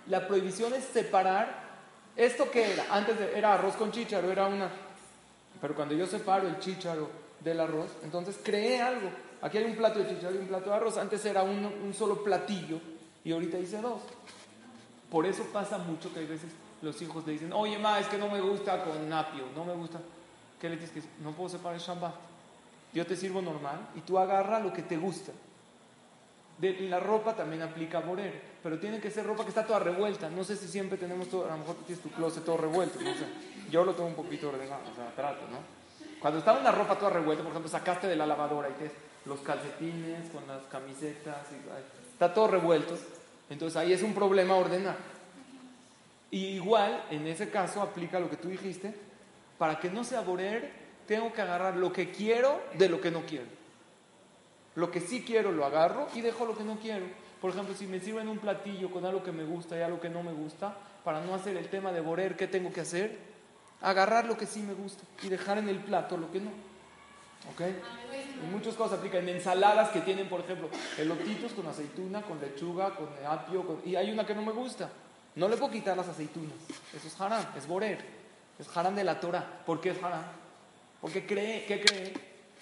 [0.08, 1.62] La prohibición es separar,
[2.16, 2.86] ¿esto qué era?
[2.90, 4.70] Antes era arroz con chícharo, era una...
[5.60, 7.08] Pero cuando yo separo el chícharo
[7.40, 9.10] del arroz, entonces creé algo.
[9.42, 12.22] Aquí hay un plato de chícharo y un plato de arroz, antes era un, solo
[12.22, 12.80] platillo
[13.24, 14.02] y ahorita hice dos.
[15.10, 18.18] Por eso pasa mucho que hay veces los hijos le dicen, oye, ma, es que
[18.18, 20.00] no me gusta con apio, no me gusta.
[20.60, 20.90] ¿Qué le dices?
[20.90, 22.14] Que no puedo separar el Shabbat.
[22.92, 25.32] Yo te sirvo normal y tú agarra lo que te gusta.
[26.62, 30.30] De la ropa también aplica borer, pero tiene que ser ropa que está toda revuelta.
[30.30, 33.00] No sé si siempre tenemos todo, a lo mejor tienes tu closet todo revuelto.
[33.00, 33.10] No.
[33.68, 35.58] Yo lo tengo un poquito ordenado, o sea, trato, ¿no?
[36.20, 38.92] Cuando está una ropa toda revuelta, por ejemplo, sacaste de la lavadora y tienes
[39.24, 42.96] los calcetines con las camisetas, y, está todo revuelto,
[43.50, 44.98] entonces ahí es un problema ordenar.
[46.30, 48.94] Y igual, en ese caso, aplica lo que tú dijiste,
[49.58, 50.70] para que no sea borer,
[51.08, 53.61] tengo que agarrar lo que quiero de lo que no quiero.
[54.74, 57.06] Lo que sí quiero lo agarro y dejo lo que no quiero.
[57.40, 60.08] Por ejemplo, si me sirven un platillo con algo que me gusta y algo que
[60.08, 63.18] no me gusta, para no hacer el tema de borer, ¿qué tengo que hacer?
[63.80, 66.50] Agarrar lo que sí me gusta y dejar en el plato lo que no.
[67.52, 67.60] ¿Ok?
[67.60, 69.18] En muchas cosas aplica.
[69.18, 74.12] En ensaladas que tienen, por ejemplo, elotitos con aceituna, con lechuga, con apio, y hay
[74.12, 74.88] una que no me gusta.
[75.34, 76.54] No le puedo quitar las aceitunas.
[76.94, 77.98] Eso es haram, es borer.
[78.58, 79.62] Es haram de la Torah.
[79.66, 80.22] ¿Por qué es haram?
[81.00, 82.12] Porque cree, ¿qué cree?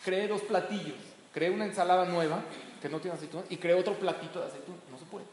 [0.02, 1.09] Cree dos platillos.
[1.32, 2.42] Cree una ensalada nueva
[2.82, 4.80] que no tiene aceitunas y cree otro platito de aceitunas.
[4.90, 5.26] No se puede.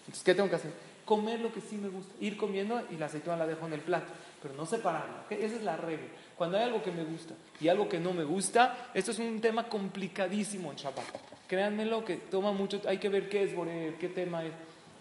[0.00, 0.72] Entonces, ¿qué tengo que hacer?
[1.04, 2.14] Comer lo que sí me gusta.
[2.20, 4.06] Ir comiendo y la aceituna la dejo en el plato.
[4.42, 5.24] Pero no separarla.
[5.28, 6.06] Esa es la regla.
[6.36, 9.40] Cuando hay algo que me gusta y algo que no me gusta, esto es un
[9.40, 11.04] tema complicadísimo en Shabbat.
[11.46, 14.52] Créanmelo que toma mucho, hay que ver qué es borer, qué tema es.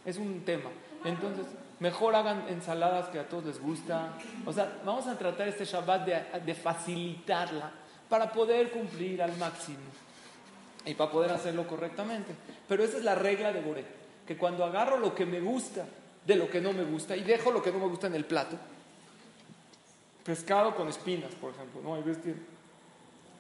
[0.06, 0.70] Es un tema.
[1.06, 1.46] Entonces,
[1.80, 4.14] mejor hagan ensaladas que a todos les gusta.
[4.46, 7.72] O sea, vamos a tratar este Shabbat de, de facilitarla
[8.10, 10.04] para poder cumplir al máximo
[10.86, 12.34] y para poder hacerlo correctamente.
[12.68, 13.86] Pero esa es la regla de Boré,
[14.28, 15.86] que cuando agarro lo que me gusta
[16.26, 18.26] de lo que no me gusta y dejo lo que no me gusta en el
[18.26, 18.58] plato,
[20.24, 21.96] pescado con espinas, por ejemplo, ¿no?
[21.96, 22.36] Hay veces que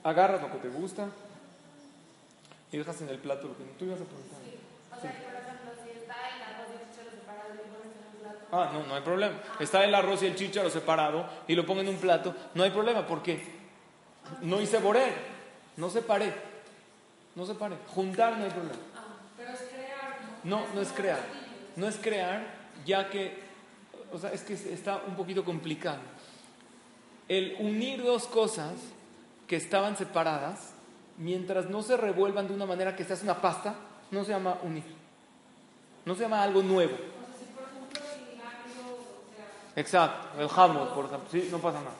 [0.03, 1.07] agarras lo que te gusta
[2.71, 3.71] y dejas en el plato lo que no.
[3.79, 4.39] Tú ibas a preguntar.
[4.97, 7.63] O sea, que por ejemplo, si está el arroz y el chícharo separado y lo
[7.63, 8.47] pones en un plato.
[8.51, 9.41] Ah, no, no hay problema.
[9.59, 12.71] Está el arroz y el chícharo separado y lo pongo en un plato, no hay
[12.71, 13.07] problema.
[13.07, 13.41] ¿Por qué?
[14.41, 15.13] No hice borer,
[15.77, 16.52] no separé.
[17.35, 17.77] No separé.
[17.87, 18.77] Juntar no hay problema.
[18.95, 20.59] Ah, pero es crear, ¿no?
[20.59, 21.19] No, no es crear.
[21.75, 22.45] No es crear,
[22.85, 23.41] ya que,
[24.11, 25.99] o sea, es que está un poquito complicado.
[27.27, 28.73] El unir dos cosas
[29.47, 30.73] que estaban separadas,
[31.17, 33.75] mientras no se revuelvan de una manera que se hace una pasta,
[34.11, 34.83] no se llama unir.
[36.05, 36.95] No se llama algo nuevo.
[39.75, 41.95] Exacto, el jamón, por ejemplo, sí, no pasa nada.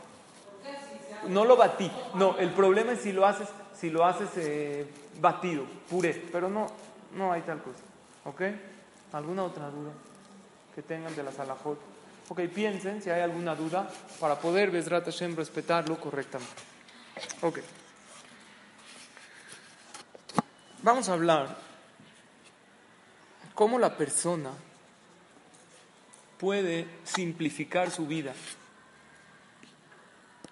[0.46, 1.30] ¿por qué si se?
[1.30, 1.92] No lo batí.
[2.14, 3.48] No, el problema es si lo haces,
[3.84, 4.88] si lo haces eh,
[5.20, 6.68] batido, puré, pero no,
[7.16, 7.84] no hay tal cosa.
[8.24, 8.42] ¿Ok?
[9.12, 9.92] ¿Alguna otra duda
[10.74, 11.78] que tengan de la salajot?
[12.30, 13.92] Ok, piensen si hay alguna duda
[14.22, 16.54] para poder, Besrat Hashem, respetarlo correctamente.
[17.42, 17.60] Ok.
[20.82, 21.58] Vamos a hablar
[23.54, 24.52] cómo la persona
[26.40, 28.34] puede simplificar su vida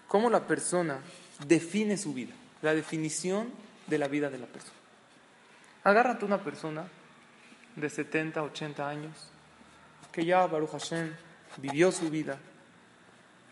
[0.10, 1.00] cómo la persona
[1.48, 3.50] define su vida, la definición
[3.88, 4.78] de la vida de la persona.
[5.84, 6.88] Agárrate una persona
[7.76, 9.32] de 70, 80 años,
[10.12, 11.14] que ya, Baruch Hashem,
[11.58, 12.38] vivió su vida.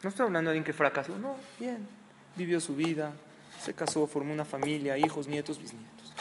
[0.03, 1.87] No estoy hablando de alguien que fracasó, no, bien,
[2.35, 3.13] vivió su vida,
[3.59, 6.13] se casó, formó una familia, hijos, nietos, bisnietos.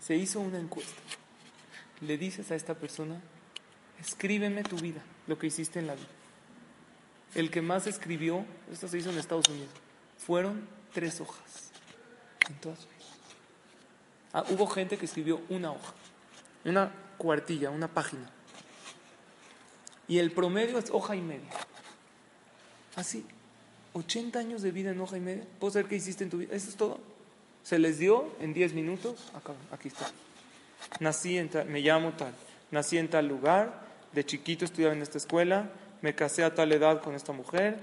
[0.00, 1.00] Se hizo una encuesta.
[2.00, 3.20] Le dices a esta persona,
[4.00, 6.08] escríbeme tu vida, lo que hiciste en la vida
[7.34, 9.70] el que más escribió, esto se hizo en Estados Unidos,
[10.18, 11.73] fueron tres hojas
[12.48, 12.94] en toda su vida.
[14.32, 15.94] Ah, hubo gente que escribió una hoja,
[16.64, 18.28] una cuartilla, una página.
[20.08, 21.50] Y el promedio es hoja y media.
[22.96, 23.24] Así,
[23.94, 25.44] 80 años de vida en hoja y media.
[25.58, 26.54] ¿Puedo saber qué hiciste en tu vida?
[26.54, 26.98] Eso es todo.
[27.62, 29.30] Se les dio en 10 minutos.
[29.34, 30.10] Acá, aquí está.
[31.00, 32.34] Nací en tal, me llamo tal.
[32.70, 33.84] Nací en tal lugar.
[34.12, 35.70] De chiquito estudiaba en esta escuela.
[36.02, 37.78] Me casé a tal edad con esta mujer.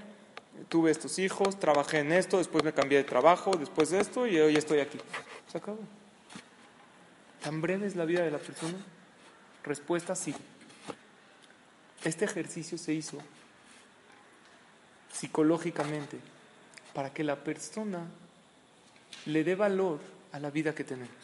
[0.68, 1.58] Tuve estos hijos.
[1.58, 2.38] Trabajé en esto.
[2.38, 3.56] Después me cambié de trabajo.
[3.56, 4.26] Después de esto.
[4.26, 4.98] Y hoy estoy aquí.
[5.50, 5.80] Se acabó.
[7.42, 8.78] ¿Tan breve es la vida de la persona?
[9.64, 10.34] Respuesta sí.
[12.04, 13.18] Este ejercicio se hizo
[15.12, 16.18] psicológicamente
[16.94, 18.06] para que la persona
[19.26, 20.00] le dé valor
[20.32, 21.14] a la vida que tenemos.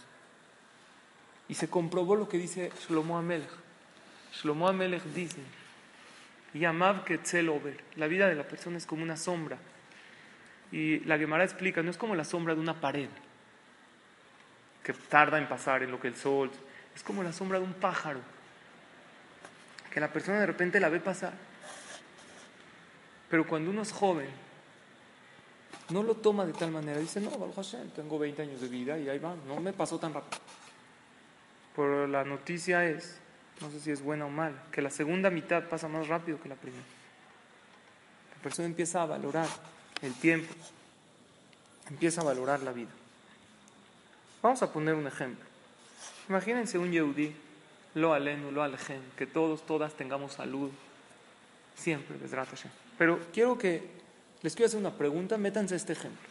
[1.48, 3.50] Y se comprobó lo que dice Shlomo Amelech.
[4.34, 5.40] Shlomo Amelech dice,
[6.54, 9.58] Yamav Ketzelover, la vida de la persona es como una sombra.
[10.70, 13.08] Y la Gemara explica, no es como la sombra de una pared,
[14.82, 16.50] que tarda en pasar en lo que el sol,
[16.94, 18.20] es como la sombra de un pájaro,
[19.90, 21.32] que la persona de repente la ve pasar.
[23.30, 24.28] Pero cuando uno es joven,
[25.90, 26.98] no lo toma de tal manera.
[26.98, 29.98] Dice, no, Baruch Hashem, tengo 20 años de vida y ahí va, no me pasó
[29.98, 30.40] tan rápido.
[31.74, 33.18] Pero la noticia es,
[33.60, 36.48] no sé si es buena o mala, que la segunda mitad pasa más rápido que
[36.48, 36.84] la primera.
[38.36, 39.48] La persona empieza a valorar
[40.02, 40.54] el tiempo,
[41.90, 42.90] empieza a valorar la vida.
[44.42, 45.44] Vamos a poner un ejemplo.
[46.28, 47.34] Imagínense un Yehudi,
[47.94, 50.70] lo alenu, lo alejen, que todos, todas tengamos salud,
[51.74, 52.48] siempre, Besrat.
[52.96, 53.82] Pero quiero que
[54.42, 56.28] les quiero hacer una pregunta, métanse este ejemplo.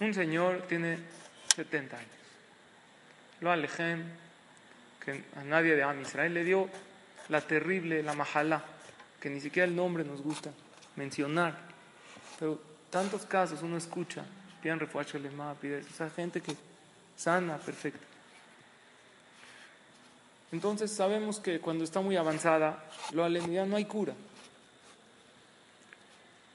[0.00, 0.98] Un señor tiene
[1.54, 2.10] 70 años.
[3.40, 4.04] Lo alejen,
[5.04, 6.68] que a nadie de Am Israel le dio
[7.28, 8.64] la terrible, la majalá,
[9.20, 10.50] que ni siquiera el nombre nos gusta
[10.96, 11.56] mencionar.
[12.38, 14.24] Pero tantos casos uno escucha,
[14.62, 16.56] piden refuerzo lema, pide esa gente que
[17.16, 18.04] sana, perfecta.
[20.52, 24.14] Entonces sabemos que cuando está muy avanzada, lo ya no hay cura.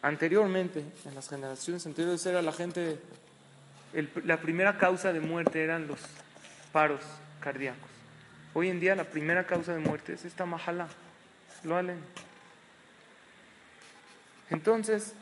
[0.02, 3.00] Anteriormente, en las generaciones anteriores, era la gente,
[4.24, 6.00] la primera causa de muerte eran los
[6.72, 7.02] paros
[7.42, 7.99] cardíacos.
[8.54, 10.88] Hoy en día la primera causa de muerte es esta majalá,
[11.64, 12.00] lo alen.
[14.50, 15.14] Entonces,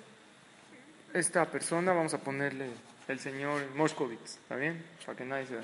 [1.13, 2.69] esta persona, vamos a ponerle
[3.07, 4.83] el señor Moshkovitz, ¿está bien?
[5.05, 5.55] Para que nadie se...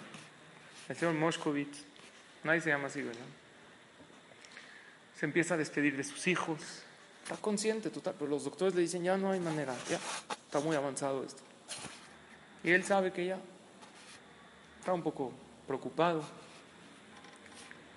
[0.89, 1.83] El señor Moshkovitz,
[2.43, 3.21] nadie se llama así, ¿verdad?
[5.17, 6.59] Se empieza a despedir de sus hijos,
[7.23, 9.99] está consciente total, pero los doctores le dicen, ya no hay manera, ya
[10.45, 11.41] está muy avanzado esto.
[12.63, 13.39] Y él sabe que ya
[14.79, 15.31] está un poco
[15.65, 16.23] preocupado.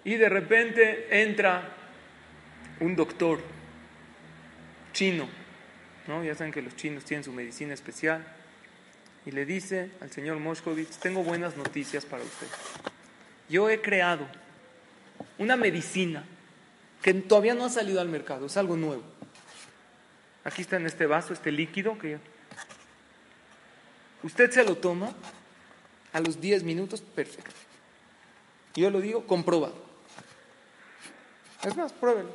[0.06, 1.68] Y de repente entra
[2.78, 3.40] un doctor
[4.92, 5.28] chino,
[6.06, 6.22] ¿no?
[6.22, 8.24] Ya saben que los chinos tienen su medicina especial.
[9.26, 12.46] Y le dice al señor Moshkovitz, tengo buenas noticias para usted.
[13.48, 14.28] Yo he creado
[15.38, 16.24] una medicina
[17.02, 19.02] que todavía no ha salido al mercado, es algo nuevo.
[20.44, 22.18] Aquí está en este vaso, este líquido que
[24.22, 25.12] usted se lo toma
[26.12, 27.50] a los 10 minutos, perfecto.
[28.76, 29.85] Yo lo digo, comprobado.
[31.66, 32.30] Es más, pruébelo.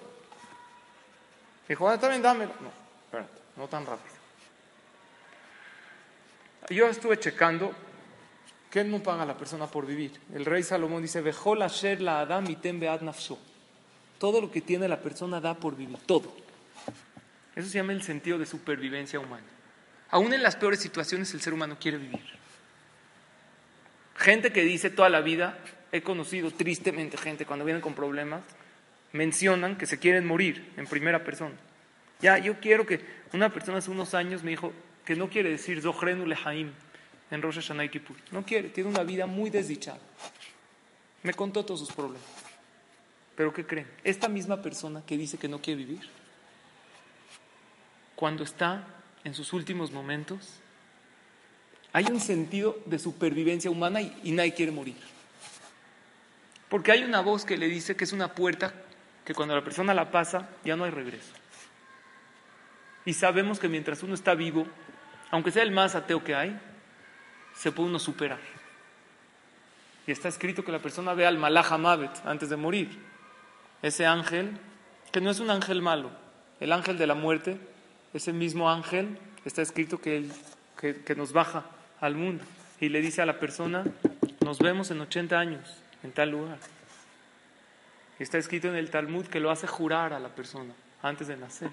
[1.69, 2.51] Dijo, ah, bien, dámelo.
[2.61, 3.19] No,
[3.55, 4.13] no tan rápido.
[6.69, 7.71] Yo estuve checando
[8.69, 10.19] que no paga a la persona por vivir.
[10.33, 13.37] El rey Salomón dice, Vejol asher la adam bead nafsho.
[14.19, 16.33] Todo lo que tiene la persona da por vivir, todo.
[17.55, 19.47] Eso se llama el sentido de supervivencia humana.
[20.09, 22.21] Aún en las peores situaciones el ser humano quiere vivir.
[24.17, 25.57] Gente que dice toda la vida,
[25.93, 28.41] he conocido tristemente gente cuando vienen con problemas,
[29.13, 31.55] mencionan que se quieren morir en primera persona.
[32.21, 33.01] Ya, yo quiero que
[33.33, 34.71] una persona hace unos años me dijo
[35.05, 36.71] que no quiere decir Zohrenu Lehaim
[37.31, 38.15] en Rosh Hashanah y Kippur.
[38.31, 39.99] No quiere, tiene una vida muy desdichada.
[41.23, 42.27] Me contó todos sus problemas.
[43.35, 43.87] Pero ¿qué creen?
[44.03, 46.01] Esta misma persona que dice que no quiere vivir,
[48.15, 48.85] cuando está
[49.23, 50.55] en sus últimos momentos,
[51.93, 54.97] hay un sentido de supervivencia humana y, y nadie quiere morir.
[56.69, 58.73] Porque hay una voz que le dice que es una puerta
[59.25, 61.33] que cuando la persona la pasa ya no hay regreso.
[63.05, 64.67] Y sabemos que mientras uno está vivo,
[65.31, 66.59] aunque sea el más ateo que hay,
[67.55, 68.39] se puede uno superar.
[70.07, 72.89] Y está escrito que la persona ve al Malach Mavet antes de morir.
[73.81, 74.57] Ese ángel,
[75.11, 76.11] que no es un ángel malo,
[76.59, 77.57] el ángel de la muerte,
[78.13, 80.31] ese mismo ángel, está escrito que, él,
[80.77, 81.65] que nos baja
[81.99, 82.43] al mundo
[82.81, 83.85] y le dice a la persona,
[84.43, 86.57] nos vemos en 80 años, en tal lugar.
[88.21, 91.71] Está escrito en el Talmud que lo hace jurar a la persona antes de nacer.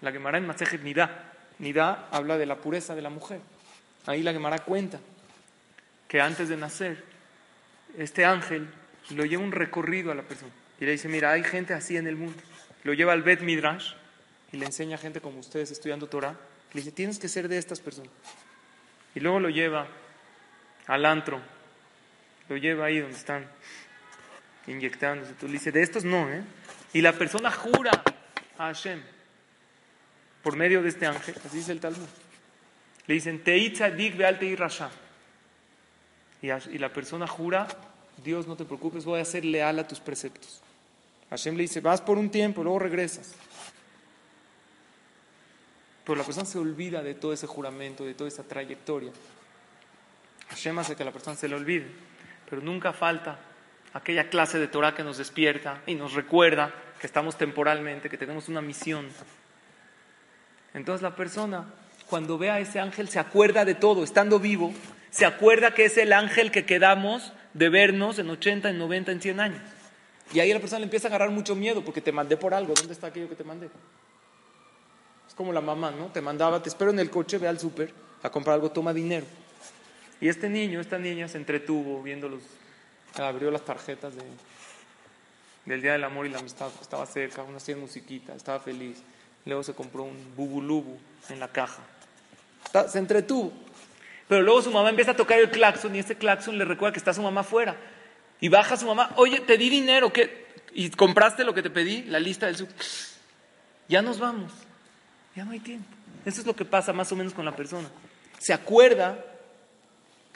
[0.00, 1.32] La Gemara en Masejet Nidá.
[1.58, 3.40] Nidá habla de la pureza de la mujer.
[4.06, 5.00] Ahí la Gemara cuenta
[6.06, 7.02] que antes de nacer,
[7.98, 8.68] este ángel
[9.10, 12.06] lo lleva un recorrido a la persona y le dice, mira, hay gente así en
[12.06, 12.40] el mundo.
[12.84, 13.94] Lo lleva al Bet Midrash
[14.52, 16.36] y le enseña a gente como ustedes estudiando Torah.
[16.74, 18.12] Le dice, tienes que ser de estas personas.
[19.16, 19.88] Y luego lo lleva
[20.86, 21.40] al antro,
[22.48, 23.46] lo lleva ahí donde están
[24.66, 25.32] inyectándose.
[25.34, 26.42] Tú le dices, de estos no, ¿eh?
[26.92, 28.02] Y la persona jura
[28.58, 29.02] a Hashem
[30.42, 32.08] por medio de este ángel, así dice el Talmud.
[33.06, 34.90] Le dicen, Teitza dig bealte rasha.
[36.40, 37.68] Y la persona jura,
[38.22, 40.60] Dios no te preocupes, voy a ser leal a tus preceptos.
[41.30, 43.34] Hashem le dice, vas por un tiempo, luego regresas.
[46.04, 49.12] Pero la persona se olvida de todo ese juramento, de toda esa trayectoria.
[50.48, 51.86] Hashem hace que la persona se le olvide,
[52.50, 53.38] pero nunca falta
[53.92, 58.48] aquella clase de Torah que nos despierta y nos recuerda que estamos temporalmente, que tenemos
[58.48, 59.08] una misión.
[60.74, 61.66] Entonces la persona,
[62.08, 64.72] cuando ve a ese ángel, se acuerda de todo, estando vivo,
[65.10, 69.20] se acuerda que es el ángel que quedamos de vernos en 80, en 90, en
[69.20, 69.60] 100 años.
[70.32, 72.72] Y ahí la persona le empieza a agarrar mucho miedo porque te mandé por algo.
[72.74, 73.68] ¿Dónde está aquello que te mandé?
[75.28, 76.06] Es como la mamá, ¿no?
[76.06, 79.26] Te mandaba, te espero en el coche, ve al súper a comprar algo, toma dinero.
[80.20, 82.42] Y este niño, esta niña se entretuvo viendo los,
[83.16, 84.22] abrió las tarjetas de,
[85.66, 89.02] del Día del Amor y la Amistad, estaba cerca, una hacía musiquita, estaba feliz.
[89.44, 90.98] Luego se compró un bubulubu
[91.28, 91.82] en la caja.
[92.88, 93.52] Se entretuvo.
[94.28, 96.98] Pero luego su mamá empieza a tocar el claxon y ese claxon le recuerda que
[96.98, 97.76] está su mamá afuera.
[98.40, 100.46] Y baja su mamá, oye, te di dinero, ¿qué?
[100.72, 102.02] ¿Y compraste lo que te pedí?
[102.04, 102.74] La lista del súper.
[103.88, 104.52] Ya nos vamos,
[105.36, 105.86] ya no hay tiempo.
[106.24, 107.88] Eso es lo que pasa más o menos con la persona.
[108.38, 109.22] Se acuerda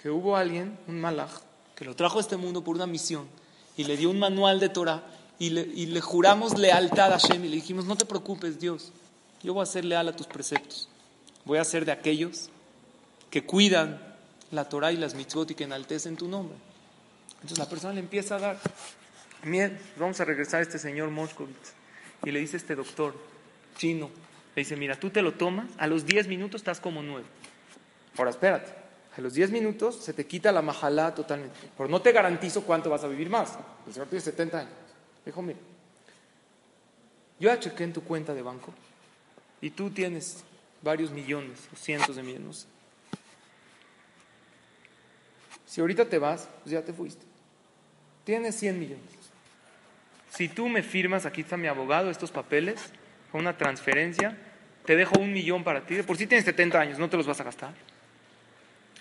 [0.01, 1.41] que hubo alguien, un malaj,
[1.77, 3.29] que lo trajo a este mundo por una misión
[3.77, 5.05] y le dio un manual de Torah
[5.39, 8.93] y le, y le juramos lealtad a Hashem y le dijimos, no te preocupes Dios,
[9.43, 10.89] yo voy a ser leal a tus preceptos.
[11.45, 12.49] Voy a ser de aquellos
[13.31, 14.03] que cuidan
[14.51, 16.57] la Torah y las mitzvot y que enaltecen tu nombre.
[17.37, 18.59] Entonces la persona le empieza a dar
[19.45, 19.77] miedo.
[19.99, 21.75] Vamos a regresar a este señor Moshkovitz.
[22.25, 23.15] Y le dice este doctor
[23.77, 24.11] chino,
[24.55, 27.27] le dice, mira, tú te lo tomas, a los 10 minutos estás como nuevo.
[28.17, 28.73] Ahora espérate,
[29.17, 31.57] a los 10 minutos se te quita la majalá totalmente.
[31.77, 33.59] Pero no te garantizo cuánto vas a vivir más.
[33.87, 34.73] El señor tiene 70 años.
[35.25, 35.59] Dijo, mira,
[37.39, 38.73] yo ya chequé en tu cuenta de banco
[39.61, 40.45] y tú tienes
[40.83, 42.67] varios millones o cientos de millones.
[45.67, 47.25] Si ahorita te vas, pues ya te fuiste.
[48.25, 49.05] Tienes 100 millones.
[50.31, 52.81] Si tú me firmas, aquí está mi abogado, estos papeles,
[53.33, 54.37] con una transferencia,
[54.85, 56.03] te dejo un millón para ti.
[56.03, 57.75] Por si tienes 70 años, no te los vas a gastar.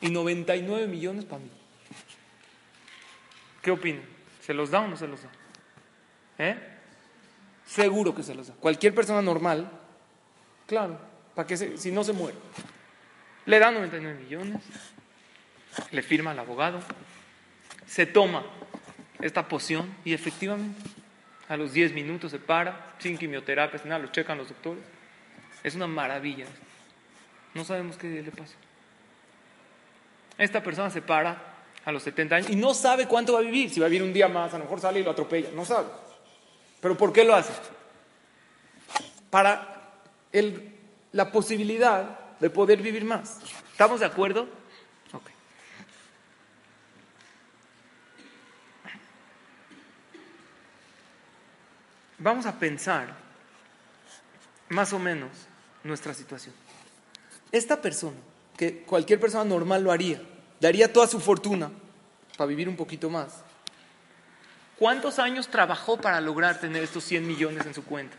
[0.05, 1.49] Y 99 millones para mí.
[3.63, 4.03] ¿Qué opinan?
[4.41, 5.29] ¿Se los da o no se los da?
[6.37, 6.55] ¿Eh?
[7.65, 8.53] Seguro que se los da.
[8.53, 9.67] Cualquier persona normal,
[10.67, 10.99] claro,
[11.33, 12.37] para que si no se muere.
[13.47, 14.61] Le da 99 millones,
[15.89, 16.79] le firma al abogado,
[17.87, 18.45] se toma
[19.21, 20.79] esta poción y efectivamente
[21.49, 24.83] a los 10 minutos se para, sin quimioterapia, sin nada, lo checan los doctores.
[25.63, 26.45] Es una maravilla.
[27.55, 28.55] No sabemos qué le pasa.
[30.37, 33.69] Esta persona se para a los 70 años y no sabe cuánto va a vivir.
[33.69, 35.49] Si va a vivir un día más, a lo mejor sale y lo atropella.
[35.53, 35.87] No sabe.
[36.81, 37.53] ¿Pero por qué lo hace?
[39.29, 39.91] Para
[41.11, 43.39] la posibilidad de poder vivir más.
[43.71, 44.47] ¿Estamos de acuerdo?
[52.17, 53.13] Vamos a pensar
[54.69, 55.29] más o menos
[55.83, 56.55] nuestra situación.
[57.51, 58.17] Esta persona,
[58.57, 60.21] que cualquier persona normal lo haría,
[60.59, 61.71] daría toda su fortuna
[62.37, 63.43] para vivir un poquito más.
[64.77, 68.15] ¿Cuántos años trabajó para lograr tener estos 100 millones en su cuenta?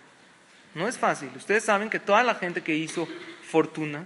[0.74, 1.30] No es fácil.
[1.36, 3.06] Ustedes saben que toda la gente que hizo
[3.42, 4.04] fortuna,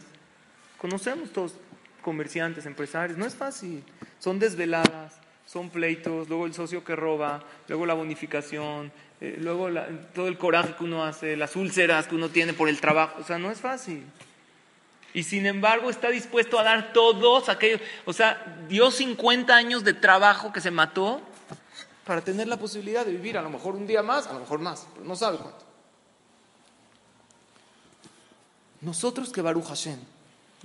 [0.78, 1.54] conocemos todos
[2.02, 3.84] comerciantes, empresarios, no es fácil.
[4.18, 9.68] Son desveladas, son pleitos, luego el socio que roba, luego la bonificación, eh, luego
[10.14, 13.24] todo el coraje que uno hace, las úlceras que uno tiene por el trabajo, o
[13.24, 14.04] sea, no es fácil.
[15.13, 19.92] Y sin embargo está dispuesto a dar todos aquellos, o sea, dio 50 años de
[19.92, 21.21] trabajo que se mató
[22.04, 24.61] para tener la posibilidad de vivir a lo mejor un día más, a lo mejor
[24.61, 25.65] más, pero no sabe cuánto.
[28.81, 29.98] Nosotros que Baruch Hashem,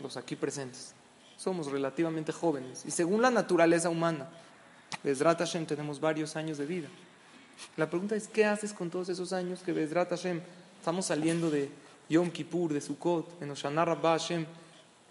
[0.01, 0.93] los aquí presentes,
[1.37, 4.29] somos relativamente jóvenes y según la naturaleza humana,
[5.03, 6.87] Bezrat Hashem tenemos varios años de vida.
[7.77, 10.41] La pregunta es, ¿qué haces con todos esos años que Bezrat Hashem,
[10.79, 11.69] estamos saliendo de
[12.09, 14.45] Yom Kippur, de Sukkot, en Oshana Rabbah Hashem,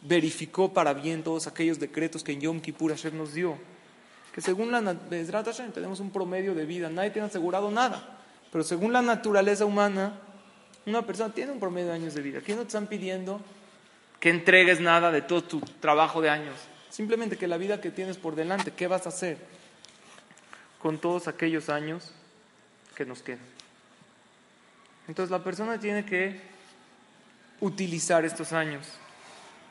[0.02, 3.56] verificó para bien todos aquellos decretos que en Yom Kippur Hashem nos dio?
[4.32, 8.18] Que según la Bezrat Hashem tenemos un promedio de vida, nadie tiene asegurado nada,
[8.50, 10.18] pero según la naturaleza humana,
[10.86, 12.40] una persona tiene un promedio de años de vida.
[12.40, 13.40] ¿Qué nos están pidiendo?
[14.24, 16.54] que entregues nada de todo tu trabajo de años.
[16.88, 19.36] Simplemente que la vida que tienes por delante, ¿qué vas a hacer
[20.80, 22.10] con todos aquellos años
[22.94, 23.44] que nos quedan?
[25.08, 26.40] Entonces la persona tiene que
[27.64, 28.86] utilizar estos años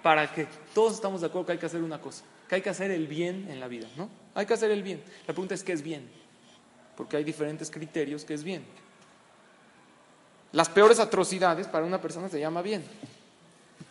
[0.01, 2.69] para que todos estamos de acuerdo que hay que hacer una cosa, que hay que
[2.69, 4.09] hacer el bien en la vida, ¿no?
[4.33, 5.03] Hay que hacer el bien.
[5.27, 6.09] La pregunta es qué es bien,
[6.97, 8.65] porque hay diferentes criterios que es bien.
[10.51, 12.83] Las peores atrocidades para una persona se llama bien.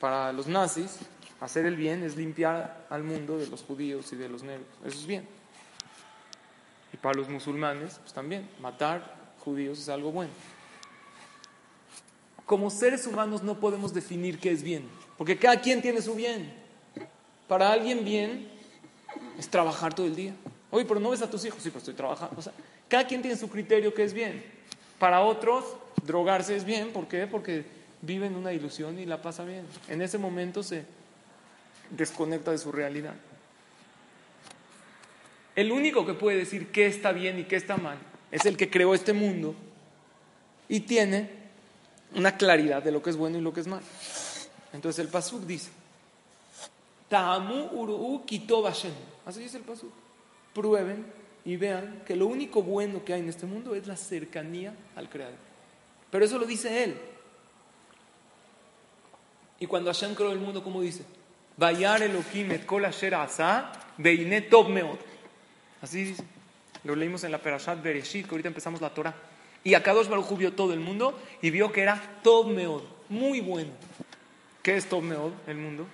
[0.01, 0.99] Para los nazis,
[1.41, 4.67] hacer el bien es limpiar al mundo de los judíos y de los negros.
[4.85, 5.29] Eso es bien.
[6.93, 10.33] Y para los musulmanes, pues también, matar judíos es algo bueno.
[12.47, 14.85] Como seres humanos no podemos definir qué es bien,
[15.17, 16.53] porque cada quien tiene su bien.
[17.49, 18.49] Para alguien bien
[19.39, 20.35] es trabajar todo el día.
[20.71, 22.35] Oye, pero no ves a tus hijos, sí, pero estoy trabajando.
[22.39, 22.53] O sea,
[22.89, 24.43] cada quien tiene su criterio qué es bien.
[24.99, 25.65] Para otros,
[26.05, 27.27] drogarse es bien, ¿por qué?
[27.27, 27.65] Porque
[28.01, 29.67] viven una ilusión y la pasa bien.
[29.89, 30.85] En ese momento se
[31.91, 33.15] desconecta de su realidad.
[35.55, 37.99] El único que puede decir qué está bien y qué está mal
[38.31, 39.55] es el que creó este mundo
[40.69, 41.42] y tiene
[42.15, 43.85] una claridad de lo que es bueno y lo que es malo.
[44.73, 45.71] Entonces el Pasuk dice,
[47.09, 48.93] Ta'amu uru'u kitob Hashem.
[49.27, 49.93] Así dice el Pasuk.
[50.55, 51.07] Prueben
[51.45, 55.09] y vean que lo único bueno que hay en este mundo es la cercanía al
[55.09, 55.39] Creador.
[56.11, 56.97] Pero eso lo dice él.
[59.59, 61.05] Y cuando Hashem creó el mundo, ¿cómo dice?
[61.57, 64.99] Vayar Elohim et kol asher asa meod.
[65.81, 66.25] Así dice.
[66.85, 69.15] Lo leímos en la Perashat Bereshit, que ahorita empezamos la Torah.
[69.65, 73.71] Y Akadosh Baruj vio todo el mundo y vio que era tov meod, muy bueno.
[74.63, 75.87] ¿Qué es tov meod, el mundo?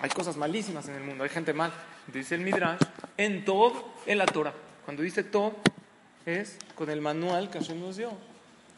[0.00, 1.72] Hay cosas malísimas en el mundo, hay gente mal.
[2.06, 2.80] Dice el Midrash,
[3.16, 3.72] en tov,
[4.06, 4.52] en la Torah.
[4.84, 5.54] Cuando dice tov,
[6.26, 8.12] es con el manual que Hashem nos dio.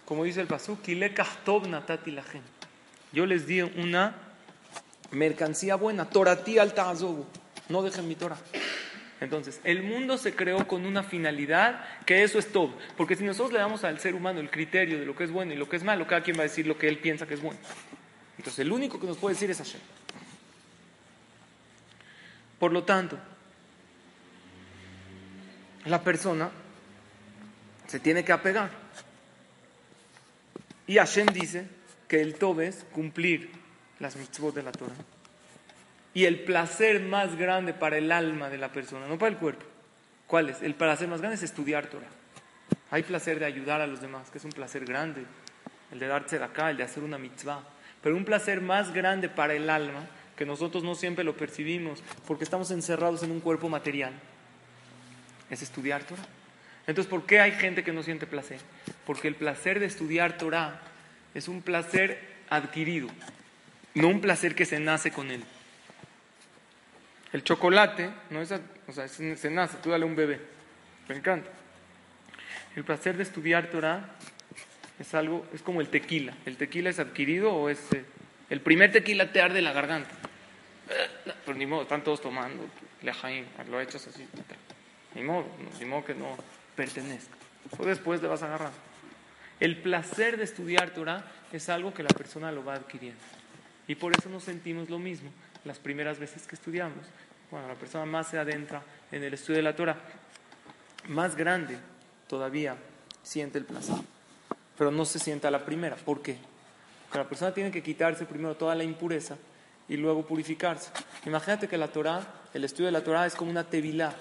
[0.05, 0.81] Como dice el Pasuk,
[1.45, 2.49] tov natati la gente.
[3.13, 4.15] Yo les di una
[5.11, 6.75] mercancía buena, Torati al
[7.69, 8.39] no dejen mi Torah.
[9.21, 12.75] Entonces, el mundo se creó con una finalidad que eso es todo.
[12.97, 15.55] Porque si nosotros le damos al ser humano el criterio de lo que es bueno
[15.55, 17.35] y lo que es malo, cada quien va a decir lo que él piensa que
[17.35, 17.59] es bueno.
[18.37, 19.81] Entonces, el único que nos puede decir es Hashem.
[22.59, 23.19] Por lo tanto,
[25.87, 26.51] la persona
[27.87, 28.71] se tiene que apegar.
[30.87, 31.67] Y Hashem dice
[32.07, 33.51] que el Tob es cumplir
[33.99, 34.95] las mitzvot de la Torah.
[36.17, 39.67] Y el placer más grande para el alma de la persona, no para el cuerpo.
[40.27, 40.63] ¿Cuál es?
[40.63, 42.09] El placer más grande es estudiar Torah.
[42.91, 45.27] Hay placer de ayudar a los demás, que es un placer grande.
[45.93, 47.63] El de darse de acá, el de hacer una mitzvah.
[48.03, 50.07] Pero un placer más grande para el alma,
[50.39, 54.15] que nosotros no siempre lo percibimos, porque estamos encerrados en un cuerpo material,
[55.51, 56.25] es estudiar Torah.
[56.87, 58.61] Entonces, ¿por qué hay gente que no siente placer?
[59.05, 60.81] Porque el placer de estudiar Torah
[61.35, 63.09] es un placer adquirido,
[63.93, 65.45] no un placer que se nace con él.
[67.37, 70.41] El chocolate, no es, o sea, se nace, tú dale un bebé,
[71.07, 71.51] me encanta.
[72.75, 74.09] El placer de estudiar Torah
[74.99, 76.33] es algo, es como el tequila.
[76.47, 78.07] ¿El tequila es adquirido o es eh,
[78.49, 80.15] el primer tequila te arde la garganta?
[81.45, 82.71] Pero ni modo, están todos tomando,
[83.69, 84.27] lo echas así.
[85.15, 85.45] Ni modo,
[85.79, 86.39] ni modo que no
[86.75, 87.37] pertenezca.
[87.77, 88.73] O después te vas a agarrar.
[89.61, 91.23] El placer de estudiar Torah
[91.53, 93.21] es algo que la persona lo va adquiriendo.
[93.89, 95.31] Y por eso nos sentimos lo mismo
[95.67, 97.05] las primeras veces que estudiamos.
[97.51, 98.83] Cuando la persona más se adentra
[99.13, 99.97] en el estudio de la Torah,
[101.09, 101.79] más grande
[102.27, 102.77] todavía
[103.23, 103.97] siente el placer.
[104.77, 105.97] Pero no se sienta la primera.
[105.97, 106.37] ¿Por qué?
[107.05, 109.37] Porque la persona tiene que quitarse primero toda la impureza
[109.89, 110.91] y luego purificarse.
[111.25, 114.15] Imagínate que la Torah, el estudio de la Torah es como una tevilá.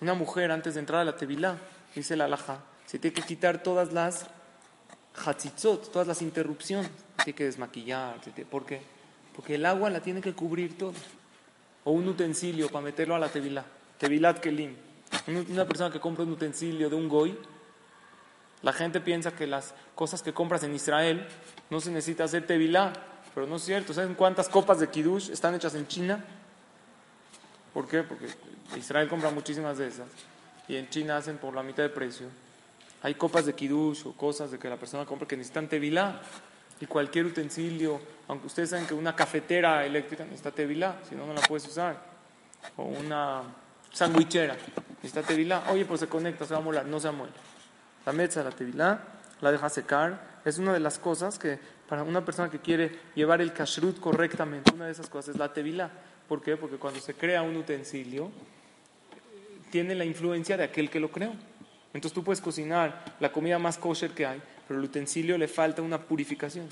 [0.00, 1.58] Una mujer antes de entrar a la tevilá,
[1.94, 4.26] dice la alhaja, se tiene que quitar todas las
[5.14, 6.90] hatzitzot, todas las interrupciones.
[7.16, 8.16] Tiene que desmaquillar.
[8.50, 8.82] ¿Por qué?
[9.34, 10.94] Porque el agua la tiene que cubrir todo.
[11.84, 13.64] O un utensilio para meterlo a la tevilá.
[13.98, 14.76] Tevilat kelim.
[15.26, 17.36] Una persona que compra un utensilio de un goy,
[18.62, 21.26] la gente piensa que las cosas que compras en Israel
[21.70, 22.92] no se necesita hacer tevilá,
[23.34, 23.92] pero no es cierto.
[23.92, 26.24] ¿Saben cuántas copas de kiddush están hechas en China?
[27.74, 28.02] ¿Por qué?
[28.02, 28.26] Porque
[28.76, 30.08] Israel compra muchísimas de esas
[30.68, 32.28] y en China hacen por la mitad de precio.
[33.02, 36.20] Hay copas de kiddush o cosas de que la persona compra que necesitan tevilá
[36.82, 41.32] y cualquier utensilio, aunque ustedes saben que una cafetera eléctrica necesita tevilá, si no, no
[41.32, 41.96] la puedes usar.
[42.76, 43.42] O una
[43.92, 44.56] sandwichera
[44.96, 45.62] necesita tevilá.
[45.70, 47.32] Oye, pues se conecta, se va a molar, no se muere.
[48.04, 49.00] La mezza, la tevilá,
[49.40, 50.40] la deja secar.
[50.44, 51.56] Es una de las cosas que
[51.88, 55.52] para una persona que quiere llevar el kashrut correctamente, una de esas cosas es la
[55.52, 55.88] tevilá.
[56.26, 56.56] ¿Por qué?
[56.56, 58.32] Porque cuando se crea un utensilio,
[59.70, 61.32] tiene la influencia de aquel que lo creó.
[61.94, 65.82] Entonces tú puedes cocinar la comida más kosher que hay, pero el utensilio le falta
[65.82, 66.66] una purificación.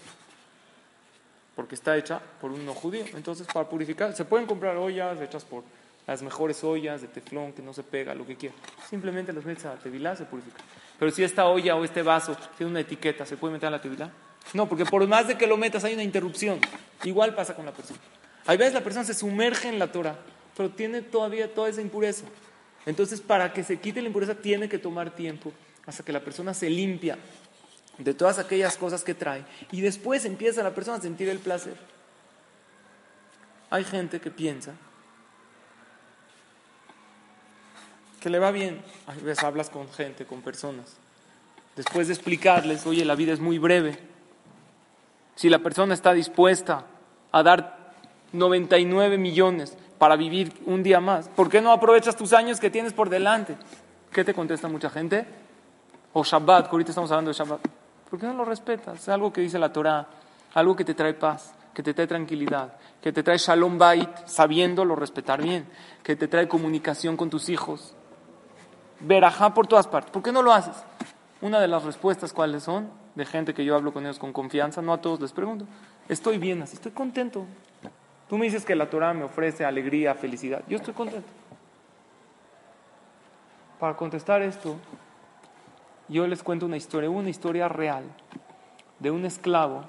[1.54, 3.04] porque está hecha por un no judío.
[3.14, 5.64] Entonces, para purificar, se pueden comprar ollas hechas por
[6.06, 8.54] las mejores ollas de teflón que no se pega, lo que quiera.
[8.88, 10.56] Simplemente las metes a la tevilá, se purifica.
[10.98, 13.82] Pero si esta olla o este vaso tiene una etiqueta, ¿se puede meter a la
[13.82, 14.10] tevilá?
[14.54, 16.58] No, porque por más de que lo metas hay una interrupción.
[17.04, 18.00] Igual pasa con la persona.
[18.46, 20.16] Hay veces la persona se sumerge en la Torah,
[20.56, 22.24] pero tiene todavía toda esa impureza.
[22.86, 25.52] Entonces, para que se quite la impureza, tiene que tomar tiempo
[25.84, 27.18] hasta que la persona se limpia
[28.04, 31.76] de todas aquellas cosas que trae y después empieza la persona a sentir el placer.
[33.70, 34.74] Hay gente que piensa
[38.20, 38.82] que le va bien.
[39.06, 40.96] A veces hablas con gente, con personas.
[41.76, 43.98] Después de explicarles, oye, la vida es muy breve.
[45.36, 46.84] Si la persona está dispuesta
[47.32, 47.94] a dar
[48.32, 52.92] 99 millones para vivir un día más, ¿por qué no aprovechas tus años que tienes
[52.92, 53.56] por delante?
[54.12, 55.26] ¿Qué te contesta mucha gente?
[56.12, 57.79] O Shabbat, que ahorita estamos hablando de Shabbat.
[58.10, 59.00] ¿Por qué no lo respetas?
[59.00, 60.08] Es algo que dice la Torah,
[60.54, 64.96] algo que te trae paz, que te trae tranquilidad, que te trae shalom bait, sabiéndolo
[64.96, 65.66] respetar bien,
[66.02, 67.94] que te trae comunicación con tus hijos.
[68.98, 70.10] Verajá por todas partes.
[70.10, 70.76] ¿Por qué no lo haces?
[71.40, 72.90] Una de las respuestas, ¿cuáles son?
[73.14, 75.64] De gente que yo hablo con ellos con confianza, no a todos les pregunto.
[76.08, 77.46] Estoy bien así, estoy contento.
[78.28, 80.62] Tú me dices que la Torah me ofrece alegría, felicidad.
[80.68, 81.28] Yo estoy contento.
[83.78, 84.76] Para contestar esto,
[86.10, 88.04] yo les cuento una historia, una historia real
[88.98, 89.84] de un esclavo.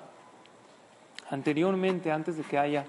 [1.30, 2.86] Anteriormente, antes de que haya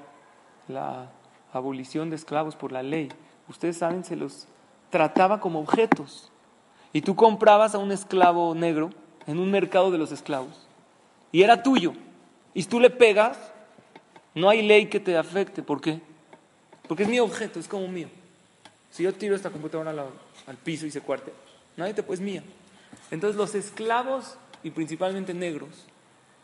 [0.69, 1.11] la
[1.53, 3.09] abolición de esclavos por la ley,
[3.49, 4.47] ustedes saben, se los
[4.91, 6.31] trataba como objetos.
[6.93, 8.91] Y tú comprabas a un esclavo negro
[9.27, 10.69] en un mercado de los esclavos.
[11.31, 11.95] Y era tuyo.
[12.53, 13.39] Y si tú le pegas,
[14.35, 15.63] no hay ley que te afecte.
[15.63, 16.01] ¿Por qué?
[16.87, 18.09] Porque es mi objeto, es como mío.
[18.91, 19.91] Si yo tiro esta computadora
[20.47, 21.33] al, piso y se cuarte,
[21.79, 22.43] nadie te pues mía.
[23.13, 25.85] Entonces los esclavos, y principalmente negros,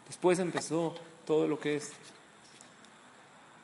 [0.06, 0.94] después empezó
[1.24, 1.92] todo lo que es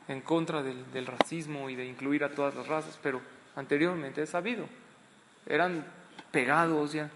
[0.07, 3.21] en contra del, racismo y de incluir a todas las razas, pero
[3.55, 4.65] anteriormente es sabido,
[5.45, 5.85] eran
[6.31, 7.11] pegados ya.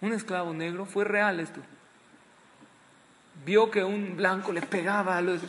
[0.00, 1.60] Un esclavo negro fue real esto.
[3.46, 5.40] Vio que un blanco le pegaba a los...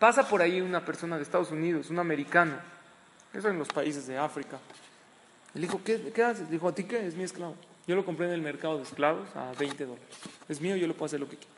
[0.00, 2.56] Pasa por ahí una persona de Estados Unidos, un americano,
[3.32, 4.58] eso en los países de África.
[5.54, 6.50] Le dijo, ¿qué, qué haces?
[6.50, 7.06] Dijo, ¿a ti qué?
[7.06, 7.54] Es mi esclavo.
[7.86, 10.08] Yo lo compré en el mercado de esclavos a 20 dólares.
[10.48, 11.54] Es mío, yo lo puedo hacer lo que quiera.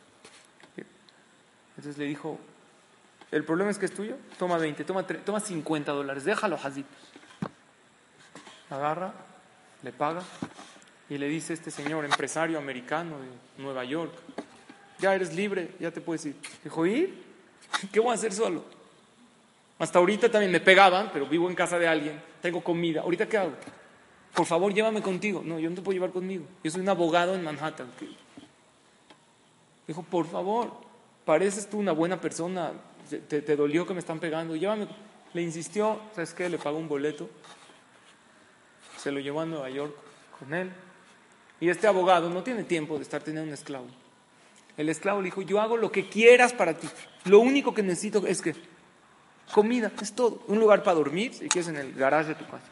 [1.76, 2.38] Entonces le dijo,
[3.30, 6.84] el problema es que es tuyo, toma 20, toma, toma 50 dólares, déjalo, Hazid.
[8.68, 9.14] Agarra,
[9.82, 10.22] le paga
[11.08, 14.12] y le dice este señor, empresario americano de Nueva York,
[14.98, 16.36] ya eres libre, ya te puedes ir.
[16.64, 17.22] Dijo, ¿ir?
[17.92, 18.64] ¿Qué voy a hacer solo?
[19.78, 23.02] Hasta ahorita también me pegaban, pero vivo en casa de alguien, tengo comida.
[23.02, 23.52] ¿Ahorita qué hago?
[24.34, 25.42] Por favor, llévame contigo.
[25.44, 26.44] No, yo no te puedo llevar conmigo.
[26.62, 27.88] Yo soy un abogado en Manhattan.
[29.86, 30.72] Dijo, por favor,
[31.24, 32.72] pareces tú una buena persona.
[33.28, 34.54] Te, dolió que me están pegando.
[34.54, 34.86] Llévame.
[35.34, 36.48] Le insistió, ¿sabes qué?
[36.48, 37.28] Le pagó un boleto.
[38.96, 39.94] Se lo llevó a Nueva York
[40.38, 40.70] con él.
[41.60, 43.86] Y este abogado no tiene tiempo de estar teniendo un esclavo.
[44.76, 46.88] El esclavo le dijo, yo hago lo que quieras para ti.
[47.24, 48.54] Lo único que necesito es que
[49.52, 50.42] comida, es todo.
[50.46, 52.62] Un lugar para dormir, si quieres, en el garaje de tu casa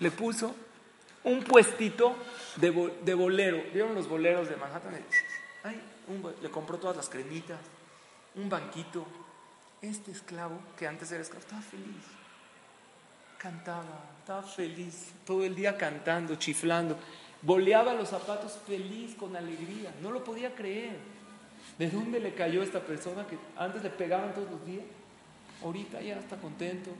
[0.00, 0.54] le puso
[1.24, 2.16] un puestito
[2.56, 2.70] de,
[3.04, 3.62] de bolero.
[3.72, 4.94] ¿Vieron los boleros de Manhattan?
[6.42, 7.58] Le compró todas las cremitas,
[8.34, 9.06] un banquito.
[9.80, 12.04] Este esclavo, que antes era esclavo, estaba feliz.
[13.38, 13.84] Cantaba,
[14.18, 16.96] estaba feliz, todo el día cantando, chiflando.
[17.42, 19.94] Boleaba los zapatos feliz, con alegría.
[20.02, 20.96] No lo podía creer.
[21.78, 24.84] ¿De dónde le cayó esta persona que antes le pegaban todos los días?
[25.62, 26.90] Ahorita ya está contento.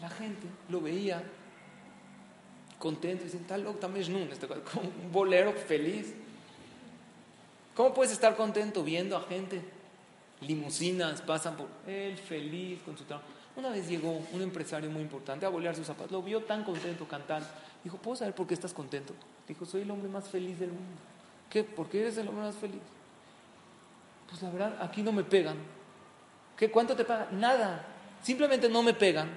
[0.00, 1.22] La gente lo veía
[2.78, 6.14] contento, dicen, tal loco también este, como un bolero feliz.
[7.74, 9.60] ¿Cómo puedes estar contento viendo a gente?
[10.40, 13.28] Limusinas pasan por él feliz con su trabajo.
[13.56, 17.06] Una vez llegó un empresario muy importante a bolear sus zapatos, lo vio tan contento
[17.08, 17.46] cantando.
[17.82, 19.14] Dijo, ¿puedo saber por qué estás contento?
[19.46, 21.00] Dijo, soy el hombre más feliz del mundo.
[21.50, 21.64] ¿Qué?
[21.64, 22.80] ¿Por qué eres el hombre más feliz?
[24.28, 25.56] Pues la verdad, aquí no me pegan.
[26.56, 26.70] ¿Qué?
[26.70, 27.40] ¿Cuánto te pagan?
[27.40, 27.84] Nada.
[28.22, 29.28] Simplemente no me pegan.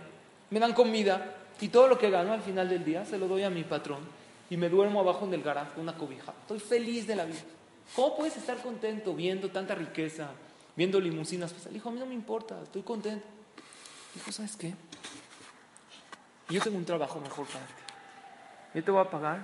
[0.49, 3.43] Me dan comida, y todo lo que gano al final del día se lo doy
[3.43, 3.99] a mi patrón
[4.49, 6.33] y me duermo abajo en el garaje con una cobija.
[6.41, 7.39] Estoy feliz de la vida.
[7.95, 10.29] ¿Cómo puedes estar contento viendo tanta riqueza,
[10.75, 11.53] viendo limusinas?
[11.53, 13.25] Pues, dijo, a mí no me importa, estoy contento.
[14.13, 14.73] Dijo, ¿sabes qué?
[16.49, 17.73] Yo tengo un trabajo mejor para ti.
[18.73, 19.39] Yo te voy a pagar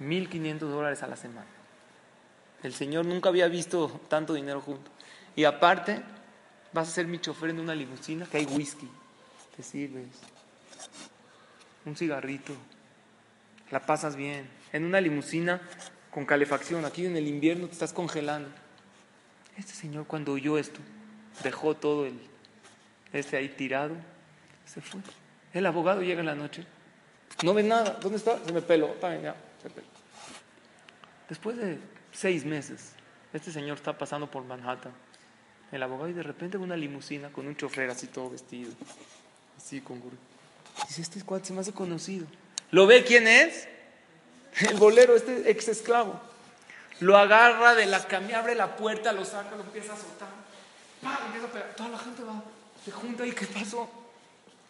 [0.00, 1.46] 1.500 dólares a la semana.
[2.62, 4.90] El Señor nunca había visto tanto dinero junto.
[5.36, 6.02] Y aparte,
[6.72, 8.88] vas a ser mi chofer en una limusina que hay whisky.
[9.56, 10.08] Te sirves,
[11.86, 12.54] un cigarrito,
[13.70, 15.60] la pasas bien, en una limusina
[16.10, 18.48] con calefacción, aquí en el invierno te estás congelando.
[19.56, 20.80] Este señor cuando oyó esto,
[21.42, 22.18] dejó todo el,
[23.12, 23.94] este ahí tirado,
[24.64, 25.00] se fue.
[25.52, 26.64] El abogado llega en la noche,
[27.44, 28.38] no ve nada, ¿dónde está?
[28.44, 29.86] Se me peló, bien, ya, se peló.
[31.28, 31.78] Después de
[32.12, 32.94] seis meses,
[33.32, 34.92] este señor está pasando por Manhattan,
[35.70, 38.72] el abogado, y de repente una limusina con un chofer así todo vestido,
[39.56, 40.16] así con gurú.
[40.88, 42.26] Dice, este cuate se me hace conocido.
[42.70, 43.68] ¿Lo ve quién es?
[44.60, 46.20] El bolero, este ex esclavo.
[47.00, 50.28] Lo agarra de la camilla, abre la puerta, lo saca, lo empieza a soltar.
[51.02, 51.18] ¡Pah!
[51.26, 51.74] Empieza a pegar.
[51.74, 52.42] Toda la gente va,
[52.84, 53.88] se junta y ¿qué pasó?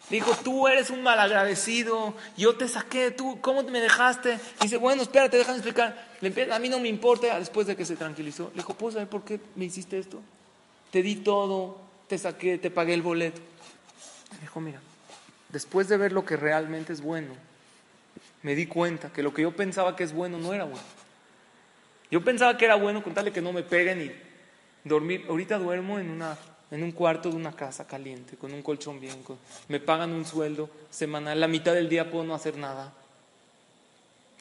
[0.09, 4.39] Le dijo, tú eres un malagradecido, yo te saqué, tú, ¿cómo me dejaste?
[4.59, 6.09] Dice, bueno, espérate, déjame explicar.
[6.21, 8.49] Le empieza, a mí no me importa, después de que se tranquilizó.
[8.49, 10.21] Le dijo, ¿puedo saber por qué me hiciste esto?
[10.89, 13.41] Te di todo, te saqué, te pagué el boleto.
[14.33, 14.81] Le dijo, mira,
[15.51, 17.33] después de ver lo que realmente es bueno,
[18.43, 20.83] me di cuenta que lo que yo pensaba que es bueno no era bueno.
[22.09, 24.11] Yo pensaba que era bueno contarle que no me peguen y
[24.83, 25.25] dormir.
[25.29, 26.37] Ahorita duermo en, una,
[26.69, 29.23] en un cuarto de una casa caliente, con un colchón bien.
[29.69, 31.39] me pagan un sueldo semanal.
[31.39, 32.93] La mitad del día puedo no hacer nada.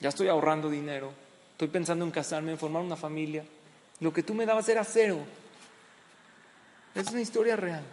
[0.01, 1.13] Ya estoy ahorrando dinero.
[1.53, 3.45] Estoy pensando en casarme, en formar una familia.
[4.01, 5.19] Lo que tú me dabas era cero.
[6.95, 7.85] Es una historia real.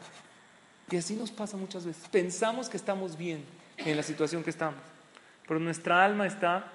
[0.90, 2.08] Y así nos pasa muchas veces.
[2.10, 3.44] Pensamos que estamos bien
[3.78, 4.80] en la situación que estamos.
[5.48, 6.72] Pero nuestra alma está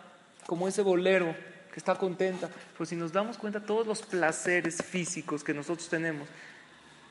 [0.47, 1.35] como ese bolero
[1.73, 2.51] que está contenta.
[2.73, 6.29] Pero si nos damos cuenta, todos los placeres físicos que nosotros tenemos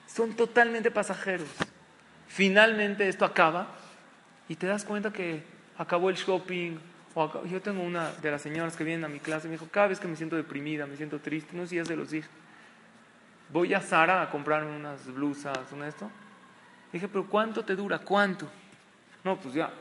[0.08, 1.48] son totalmente pasajeros.
[2.28, 3.68] Finalmente esto acaba
[4.48, 5.44] y te das cuenta que
[5.78, 6.78] acabó el shopping.
[7.14, 9.88] O yo tengo una de las señoras que vienen a mi clase me dijo, cada
[9.88, 12.30] vez que me siento deprimida, me siento triste, unos días se los dije.
[13.52, 16.10] Voy a Sara a comprarme unas blusas, un esto.
[16.92, 18.00] Dije, pero ¿cuánto te dura?
[18.00, 18.48] ¿Cuánto?
[19.24, 19.72] No, pues ya,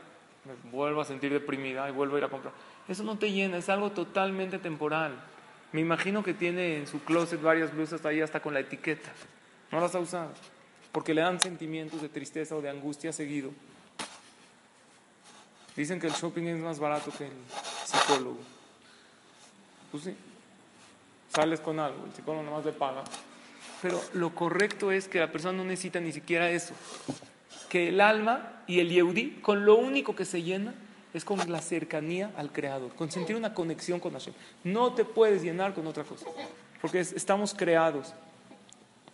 [0.45, 2.53] me vuelvo a sentir deprimida y vuelvo a ir a comprar.
[2.87, 5.13] Eso no te llena, es algo totalmente temporal.
[5.71, 9.09] Me imagino que tiene en su closet varias blusas ahí hasta con la etiqueta.
[9.71, 10.31] No las ha usado,
[10.91, 13.51] porque le dan sentimientos de tristeza o de angustia seguido.
[15.75, 17.31] Dicen que el shopping es más barato que el
[17.85, 18.39] psicólogo.
[19.91, 20.15] Pues sí,
[21.33, 23.03] sales con algo, el psicólogo nomás le paga.
[23.81, 26.73] Pero lo correcto es que la persona no necesita ni siquiera eso.
[27.69, 30.73] Que el alma y el Yehudi, con lo único que se llena,
[31.13, 34.33] es con la cercanía al Creador, con sentir una conexión con Hashem.
[34.63, 36.25] No te puedes llenar con otra cosa,
[36.81, 38.13] porque es- estamos creados.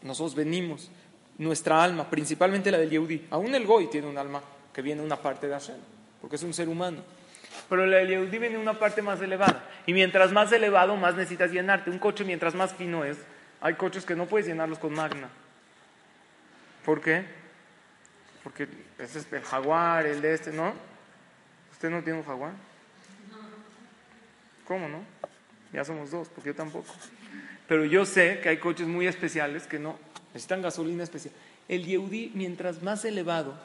[0.02, 0.90] Nosotros venimos,
[1.38, 3.28] nuestra alma, principalmente la del Yehudi.
[3.32, 4.42] Aún el Goy tiene un alma
[4.74, 5.78] que viene una parte de Hashem,
[6.22, 6.98] porque es un ser humano.
[7.70, 9.64] Pero la del Yehudi viene una parte más elevada.
[9.88, 11.90] Y mientras más elevado, más necesitas llenarte.
[11.90, 13.18] Un coche, mientras más fino es,
[13.62, 15.30] hay coches que no puedes llenarlos con magna.
[16.86, 17.24] ¿Por qué?
[18.44, 18.68] Porque
[19.00, 20.74] ese es el jaguar, el de este, ¿no?
[21.74, 22.54] ¿Usted no tiene un jaguar?
[24.66, 25.04] ¿Cómo no?
[25.74, 26.94] Ya somos dos, porque yo tampoco.
[27.68, 29.98] Pero yo sé que hay coches muy especiales que no
[30.34, 31.34] necesitan gasolina especial.
[31.68, 33.60] El Yehudi, mientras más elevado,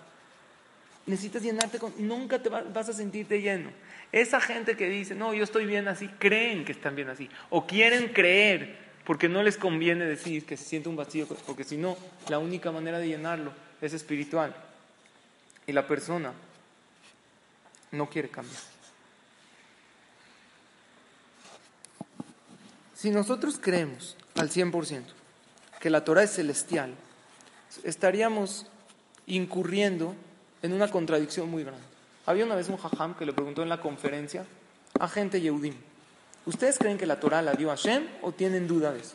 [1.07, 1.93] necesitas llenarte con.
[1.99, 3.71] Nunca te va- vas a sentirte lleno.
[4.11, 7.31] Esa gente que dice, no, yo estoy bien así, creen que están bien así.
[7.51, 8.77] O quieren creer,
[9.13, 11.99] porque no les conviene decir que se siente un vacío, porque si no,
[12.31, 13.53] la única manera de llenarlo
[13.83, 14.57] es espiritual.
[15.67, 16.33] Y la persona
[17.91, 18.63] no quiere cambiar.
[22.95, 25.03] Si nosotros creemos al 100%
[25.79, 26.95] que la Torah es celestial,
[27.85, 28.67] estaríamos
[29.27, 30.17] incurriendo
[30.63, 31.85] en una contradicción muy grande.
[32.25, 34.47] Había una vez un jajam que le preguntó en la conferencia
[34.99, 35.75] a gente Yehudim,
[36.47, 39.15] ¿ustedes creen que la Torah la dio Hashem o tienen duda de eso?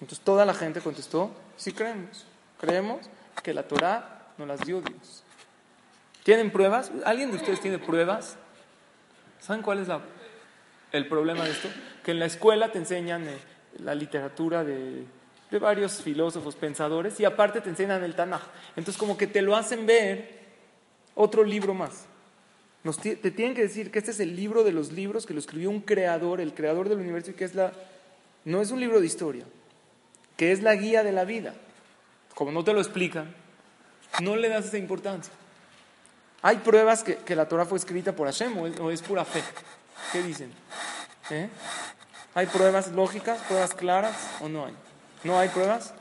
[0.00, 2.26] Entonces toda la gente contestó, sí creemos,
[2.60, 3.06] creemos
[3.42, 5.22] que la Torah nos las dio Dios.
[6.22, 6.90] ¿Tienen pruebas?
[7.04, 8.36] ¿Alguien de ustedes tiene pruebas?
[9.40, 10.00] ¿Saben cuál es la-
[10.92, 11.68] el problema de esto?
[12.04, 13.38] Que en la escuela te enseñan eh,
[13.78, 15.04] la literatura de,
[15.50, 18.42] de varios filósofos, pensadores, y aparte te enseñan el Tanaj.
[18.76, 20.36] Entonces como que te lo hacen ver
[21.14, 22.06] otro libro más.
[22.86, 25.40] Nos te tienen que decir que este es el libro de los libros que lo
[25.40, 27.72] escribió un creador, el creador del universo, y que es la...
[28.44, 29.44] No es un libro de historia,
[30.36, 31.52] que es la guía de la vida.
[32.36, 33.34] Como no te lo explican,
[34.22, 35.32] no le das esa importancia.
[36.42, 39.24] ¿Hay pruebas que, que la Torah fue escrita por Hashem o es, o es pura
[39.24, 39.42] fe?
[40.12, 40.52] ¿Qué dicen?
[41.30, 41.48] ¿Eh?
[42.36, 44.74] ¿Hay pruebas lógicas, pruebas claras o no hay?
[45.24, 45.92] ¿No hay pruebas?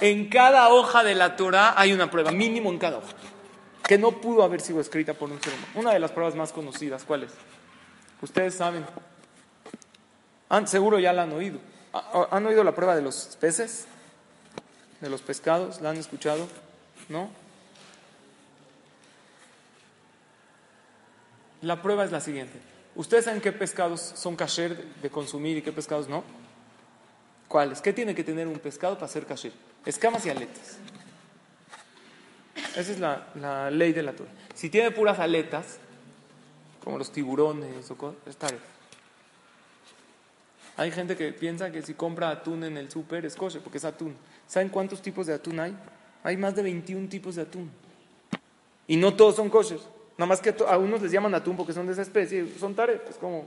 [0.00, 3.12] En cada hoja de la Torah hay una prueba, mínimo en cada hoja,
[3.86, 5.72] que no pudo haber sido escrita por un ser humano.
[5.76, 7.32] Una de las pruebas más conocidas, ¿cuál es?
[8.20, 8.84] Ustedes saben.
[10.48, 11.58] Han- seguro ya la han oído.
[11.92, 13.86] ¿Ha- ¿Han oído la prueba de los peces?
[15.00, 15.80] ¿De los pescados?
[15.80, 16.48] ¿La han escuchado?
[17.08, 17.28] ¿No?
[21.62, 22.58] La prueba es la siguiente.
[22.94, 26.24] ¿Ustedes saben qué pescados son kasher de consumir y qué pescados no?
[27.48, 27.80] ¿Cuáles?
[27.80, 29.52] ¿Qué tiene que tener un pescado para hacer kasher?
[29.84, 30.76] Escamas y aletas.
[32.76, 34.14] Esa es la, la ley de la.
[34.54, 35.78] Si tiene puras aletas,
[36.82, 38.18] como los tiburones o cosas.
[40.76, 43.84] Hay gente que piensa que si compra atún en el súper es kosher, porque es
[43.84, 44.14] atún.
[44.46, 45.76] ¿Saben cuántos tipos de atún hay?
[46.22, 47.70] Hay más de 21 tipos de atún.
[48.86, 49.80] Y no todos son kosher.
[50.18, 52.46] Nada más que a unos les llaman atún porque son de esa especie.
[52.58, 53.46] Son taref, es como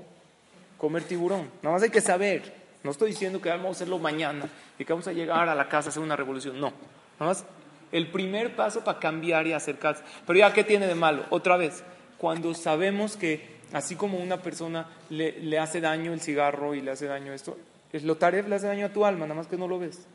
[0.78, 1.50] comer tiburón.
[1.62, 2.54] Nada más hay que saber.
[2.84, 5.70] No estoy diciendo que vamos a hacerlo mañana y que vamos a llegar a la
[5.70, 6.60] casa a hacer una revolución.
[6.60, 6.74] No.
[7.20, 7.46] Nada más
[7.92, 10.04] el primer paso para cambiar y acercarse.
[10.26, 11.26] Pero ya, ¿qué tiene de malo?
[11.30, 11.84] Otra vez,
[12.18, 16.92] cuando sabemos que así como una persona le, le hace daño el cigarro y le
[16.92, 17.58] hace daño esto,
[17.92, 20.06] es lo taref le hace daño a tu alma, nada más que no lo ves.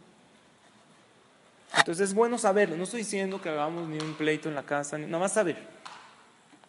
[1.76, 2.76] Entonces es bueno saberlo.
[2.76, 5.74] No estoy diciendo que hagamos ni un pleito en la casa, nada más saber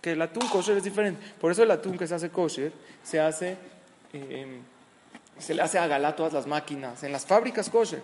[0.06, 1.20] que el atún kosher es diferente.
[1.42, 3.58] Por eso el atún que se hace kosher se hace,
[4.14, 4.60] eh,
[5.40, 8.04] se le hace a galá todas las máquinas, en las fábricas kosher.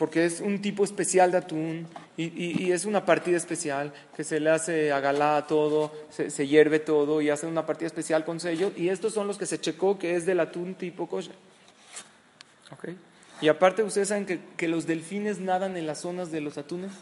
[0.00, 1.86] Porque es un tipo especial de atún
[2.16, 5.92] y, y- y es una partida especial que se le hace a galá a todo,
[6.08, 8.72] se, se hierve todo y hace una partida especial con sello.
[8.78, 11.34] Y estos son los que se checó que es del atún tipo kosher.
[12.72, 12.88] ¿Ok?
[13.42, 16.92] Y aparte, ustedes saben que, que los delfines nadan en las zonas de los atunes.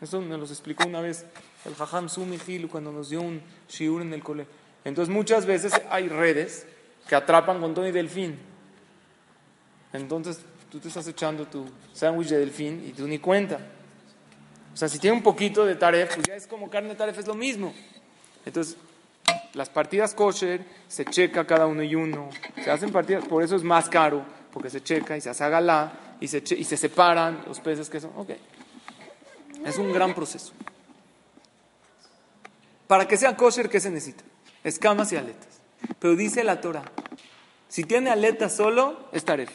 [0.00, 1.26] Eso nos los explicó una vez
[1.66, 4.46] el Jajam Sumi Hilu cuando nos dio un shiur en el cole.
[4.86, 6.66] Entonces muchas veces hay redes
[7.06, 8.38] que atrapan con todo y delfín.
[9.92, 10.40] Entonces
[10.72, 13.58] tú te estás echando tu sándwich de delfín y tú ni cuenta.
[14.72, 17.18] O sea, si tiene un poquito de taref, pues ya es como carne de taref,
[17.18, 17.74] es lo mismo.
[18.46, 18.78] Entonces,
[19.52, 22.30] las partidas kosher se checa cada uno y uno.
[22.64, 26.16] Se hacen partidas, por eso es más caro, porque se checa y se hace galá
[26.20, 28.12] y se, y se separan los peces que son.
[28.16, 28.30] Ok.
[29.66, 30.54] Es un gran proceso.
[32.86, 34.24] Para que sea kosher, ¿qué se necesita?
[34.64, 35.60] Escamas y aletas.
[35.98, 36.90] Pero dice la Torah,
[37.68, 39.50] si tiene aletas solo, es taref.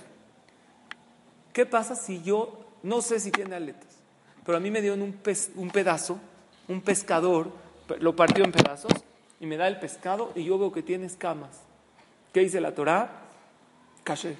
[1.57, 3.97] ¿Qué pasa si yo no sé si tiene aletas?
[4.45, 5.19] Pero a mí me dieron un,
[5.55, 6.19] un pedazo,
[6.67, 7.51] un pescador,
[7.99, 8.91] lo partió en pedazos
[9.39, 11.63] y me da el pescado y yo veo que tiene escamas.
[12.31, 13.09] ¿Qué dice la Torah?
[14.03, 14.37] Kasher.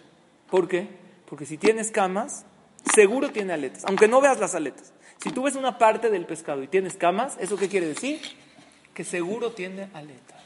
[0.47, 0.89] ¿Por qué?
[1.27, 2.45] Porque si tiene escamas,
[2.93, 4.93] seguro tiene aletas, aunque no veas las aletas.
[5.19, 8.21] Si tú ves una parte del pescado y tiene escamas, ¿eso qué quiere decir?
[8.93, 10.36] Que seguro tiene aletas.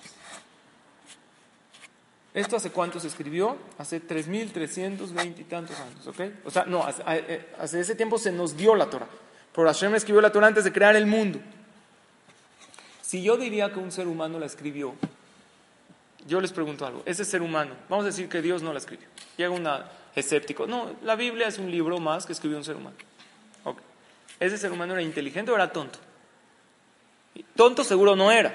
[2.34, 3.57] ¿Esto hace cuánto se escribió?
[3.77, 6.21] Hace 3.320 y tantos años, ¿ok?
[6.45, 9.07] O sea, no, hace, eh, hace ese tiempo se nos dio la Torah.
[9.51, 11.39] Por Hashem escribió la Torah antes de crear el mundo.
[13.01, 14.95] Si yo diría que un ser humano la escribió,
[16.25, 17.03] yo les pregunto algo.
[17.05, 19.07] Ese ser humano, vamos a decir que Dios no la escribió.
[19.36, 19.67] Llega un
[20.15, 20.67] escéptico.
[20.67, 22.95] No, la Biblia es un libro más que escribió un ser humano.
[23.65, 23.79] Ok.
[24.39, 25.99] ¿Ese ser humano era inteligente o era tonto?
[27.55, 28.53] Tonto seguro no era.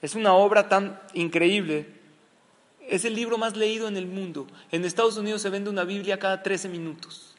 [0.00, 1.86] Es una obra tan increíble.
[2.92, 4.46] Es el libro más leído en el mundo.
[4.70, 7.34] En Estados Unidos se vende una Biblia cada 13 minutos.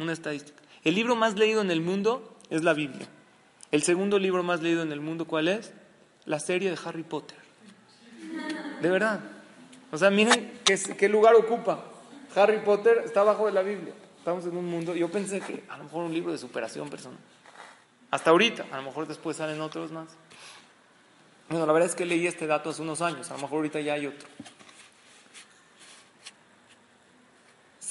[0.00, 0.60] Una estadística.
[0.82, 3.06] El libro más leído en el mundo es la Biblia.
[3.70, 5.72] El segundo libro más leído en el mundo, ¿cuál es?
[6.24, 7.38] La serie de Harry Potter.
[8.80, 9.20] De verdad.
[9.92, 11.84] O sea, miren qué, lugar ocupa.
[12.34, 13.94] Harry Potter está abajo de la Biblia.
[14.18, 14.96] Estamos en un mundo.
[14.96, 17.20] Yo pensé que a lo mejor un libro de superación personal.
[18.10, 18.66] Hasta ahorita.
[18.72, 20.08] A lo mejor después salen otros más.
[21.48, 23.30] Bueno, la verdad es que leí este dato hace unos años.
[23.30, 24.26] A lo mejor ahorita ya hay otro.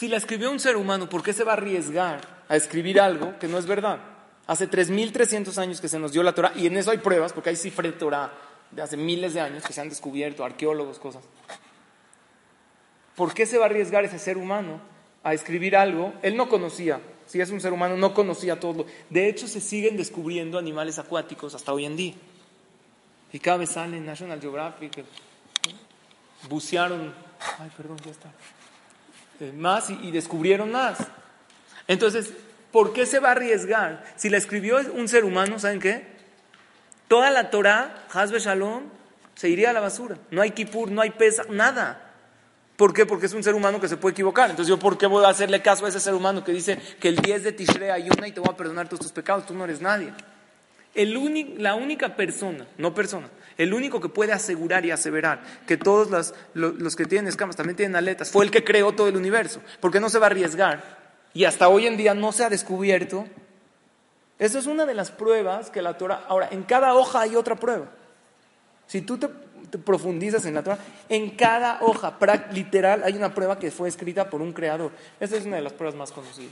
[0.01, 3.37] Si la escribió un ser humano, ¿por qué se va a arriesgar a escribir algo
[3.37, 3.99] que no es verdad?
[4.47, 7.51] Hace 3.300 años que se nos dio la Torah, y en eso hay pruebas, porque
[7.51, 8.33] hay cifra de Torah
[8.71, 11.23] de hace miles de años que se han descubierto, arqueólogos, cosas.
[13.15, 14.81] ¿Por qué se va a arriesgar ese ser humano
[15.21, 16.15] a escribir algo?
[16.23, 18.87] Él no conocía, si es un ser humano, no conocía todo.
[19.11, 22.15] De hecho, se siguen descubriendo animales acuáticos hasta hoy en día.
[23.31, 25.05] Y cada vez sale en National Geographic,
[26.49, 27.13] bucearon,
[27.59, 28.31] ay, perdón, ya está,
[29.53, 30.99] más y, descubrieron más.
[31.87, 32.33] Entonces,
[32.71, 34.03] ¿por qué se va a arriesgar?
[34.15, 36.05] Si la escribió un ser humano, ¿saben qué?
[37.07, 38.83] Toda la Torah, Hazbe Shalom,
[39.35, 40.17] se iría a la basura.
[40.29, 42.11] No hay Kippur, no hay Pesach, nada.
[42.75, 43.05] ¿Por qué?
[43.05, 44.49] Porque es un ser humano que se puede equivocar.
[44.49, 47.09] Entonces, ¿yo por qué voy a hacerle caso a ese ser humano que dice que
[47.09, 49.45] el 10 de Tishrei ayuna y te voy a perdonar todos tus pecados?
[49.45, 50.13] Tú no eres nadie.
[50.93, 53.29] El la única persona, no persona,
[53.61, 57.55] el único que puede asegurar y aseverar que todos las- lo- los que tienen escamas
[57.55, 59.61] también tienen aletas, fue el que creó todo el universo.
[59.79, 60.99] ¿Por qué no se va a arriesgar?
[61.33, 63.25] Y hasta hoy en día no se ha descubierto.
[64.39, 66.25] Esa es una de las pruebas que la Torah.
[66.27, 67.85] Ahora, en cada hoja hay otra prueba.
[68.87, 69.29] Si tú te,
[69.77, 72.17] profundizas en la Torah, en cada hoja,
[72.51, 74.91] literal, hay una prueba que fue escrita por un creador.
[75.19, 76.51] Esa es una de las pruebas más conocidas.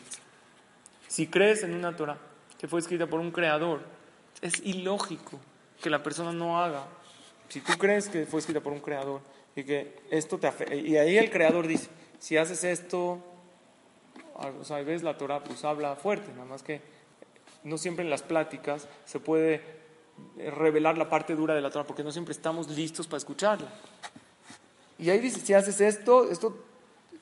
[1.08, 2.18] Si crees en una Torah
[2.60, 3.82] que fue escrita por un creador,
[4.42, 5.40] es ilógico
[5.82, 6.84] que la persona no haga.
[7.50, 9.22] Si tú crees que fue escrita por un creador
[9.56, 11.90] y que esto te afecta, y ahí el creador dice,
[12.20, 13.20] si haces esto,
[14.36, 16.82] o sea, ves la Torah, pues habla fuerte, nada más que
[17.64, 19.62] no siempre en las pláticas se puede
[20.38, 23.68] revelar la parte dura de la Torah, porque no siempre estamos listos para escucharla.
[24.98, 26.66] Y ahí dice, si haces esto, esto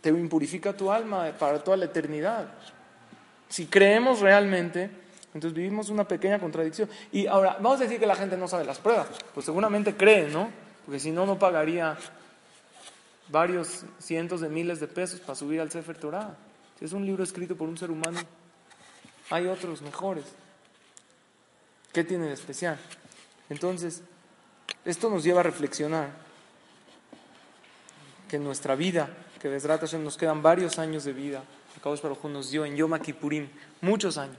[0.02, 2.50] te impurifica tu alma para toda la eternidad.
[3.50, 4.90] Si creemos realmente,
[5.34, 6.90] entonces vivimos una pequeña contradicción.
[7.12, 9.08] Y ahora, vamos a decir que la gente no sabe las pruebas.
[9.34, 10.50] Pues seguramente cree, ¿no?
[10.86, 11.98] Porque si no, no pagaría
[13.30, 16.36] varios cientos de miles de pesos para subir al Sefer Torah.
[16.80, 18.20] Si es un libro escrito por un ser humano,
[19.30, 20.26] hay otros mejores.
[21.92, 22.78] ¿Qué tiene de especial?
[23.50, 24.04] Entonces,
[24.86, 26.10] esto nos lleva a reflexionar
[28.30, 29.10] que nuestra vida,
[29.42, 31.44] que desde Hashem nos quedan varios años de vida,
[31.78, 33.50] Akadosh Baruj nos dio en Yom Kippurim
[33.82, 34.38] muchos años.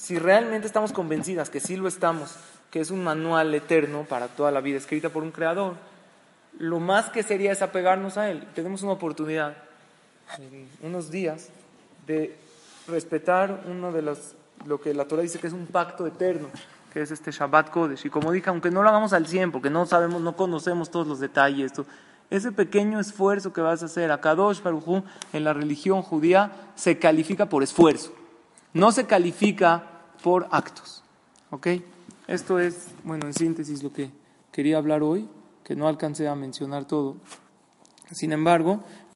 [0.00, 2.34] Si realmente estamos convencidas que sí lo estamos,
[2.70, 5.74] que es un manual eterno para toda la vida, escrita por un creador,
[6.58, 8.48] lo más que sería es apegarnos a él.
[8.54, 9.58] Tenemos una oportunidad
[10.38, 11.50] en unos días
[12.06, 12.34] de
[12.88, 16.48] respetar uno de los, lo que la Torah dice que es un pacto eterno,
[16.94, 18.06] que es este Shabbat Kodesh.
[18.06, 21.06] Y como dije, aunque no lo hagamos al 100, porque no sabemos, no conocemos todos
[21.06, 21.72] los detalles,
[22.30, 26.98] ese pequeño esfuerzo que vas a hacer a Kadosh Baruj en la religión judía se
[26.98, 28.14] califica por esfuerzo,
[28.72, 29.89] no se califica
[30.22, 31.02] por actos.
[31.50, 31.66] ¿Ok?
[32.26, 34.10] Esto es, bueno, en síntesis lo que
[34.52, 35.28] quería hablar hoy,
[35.64, 37.16] que no alcancé a mencionar todo.
[38.12, 38.82] Sin embargo,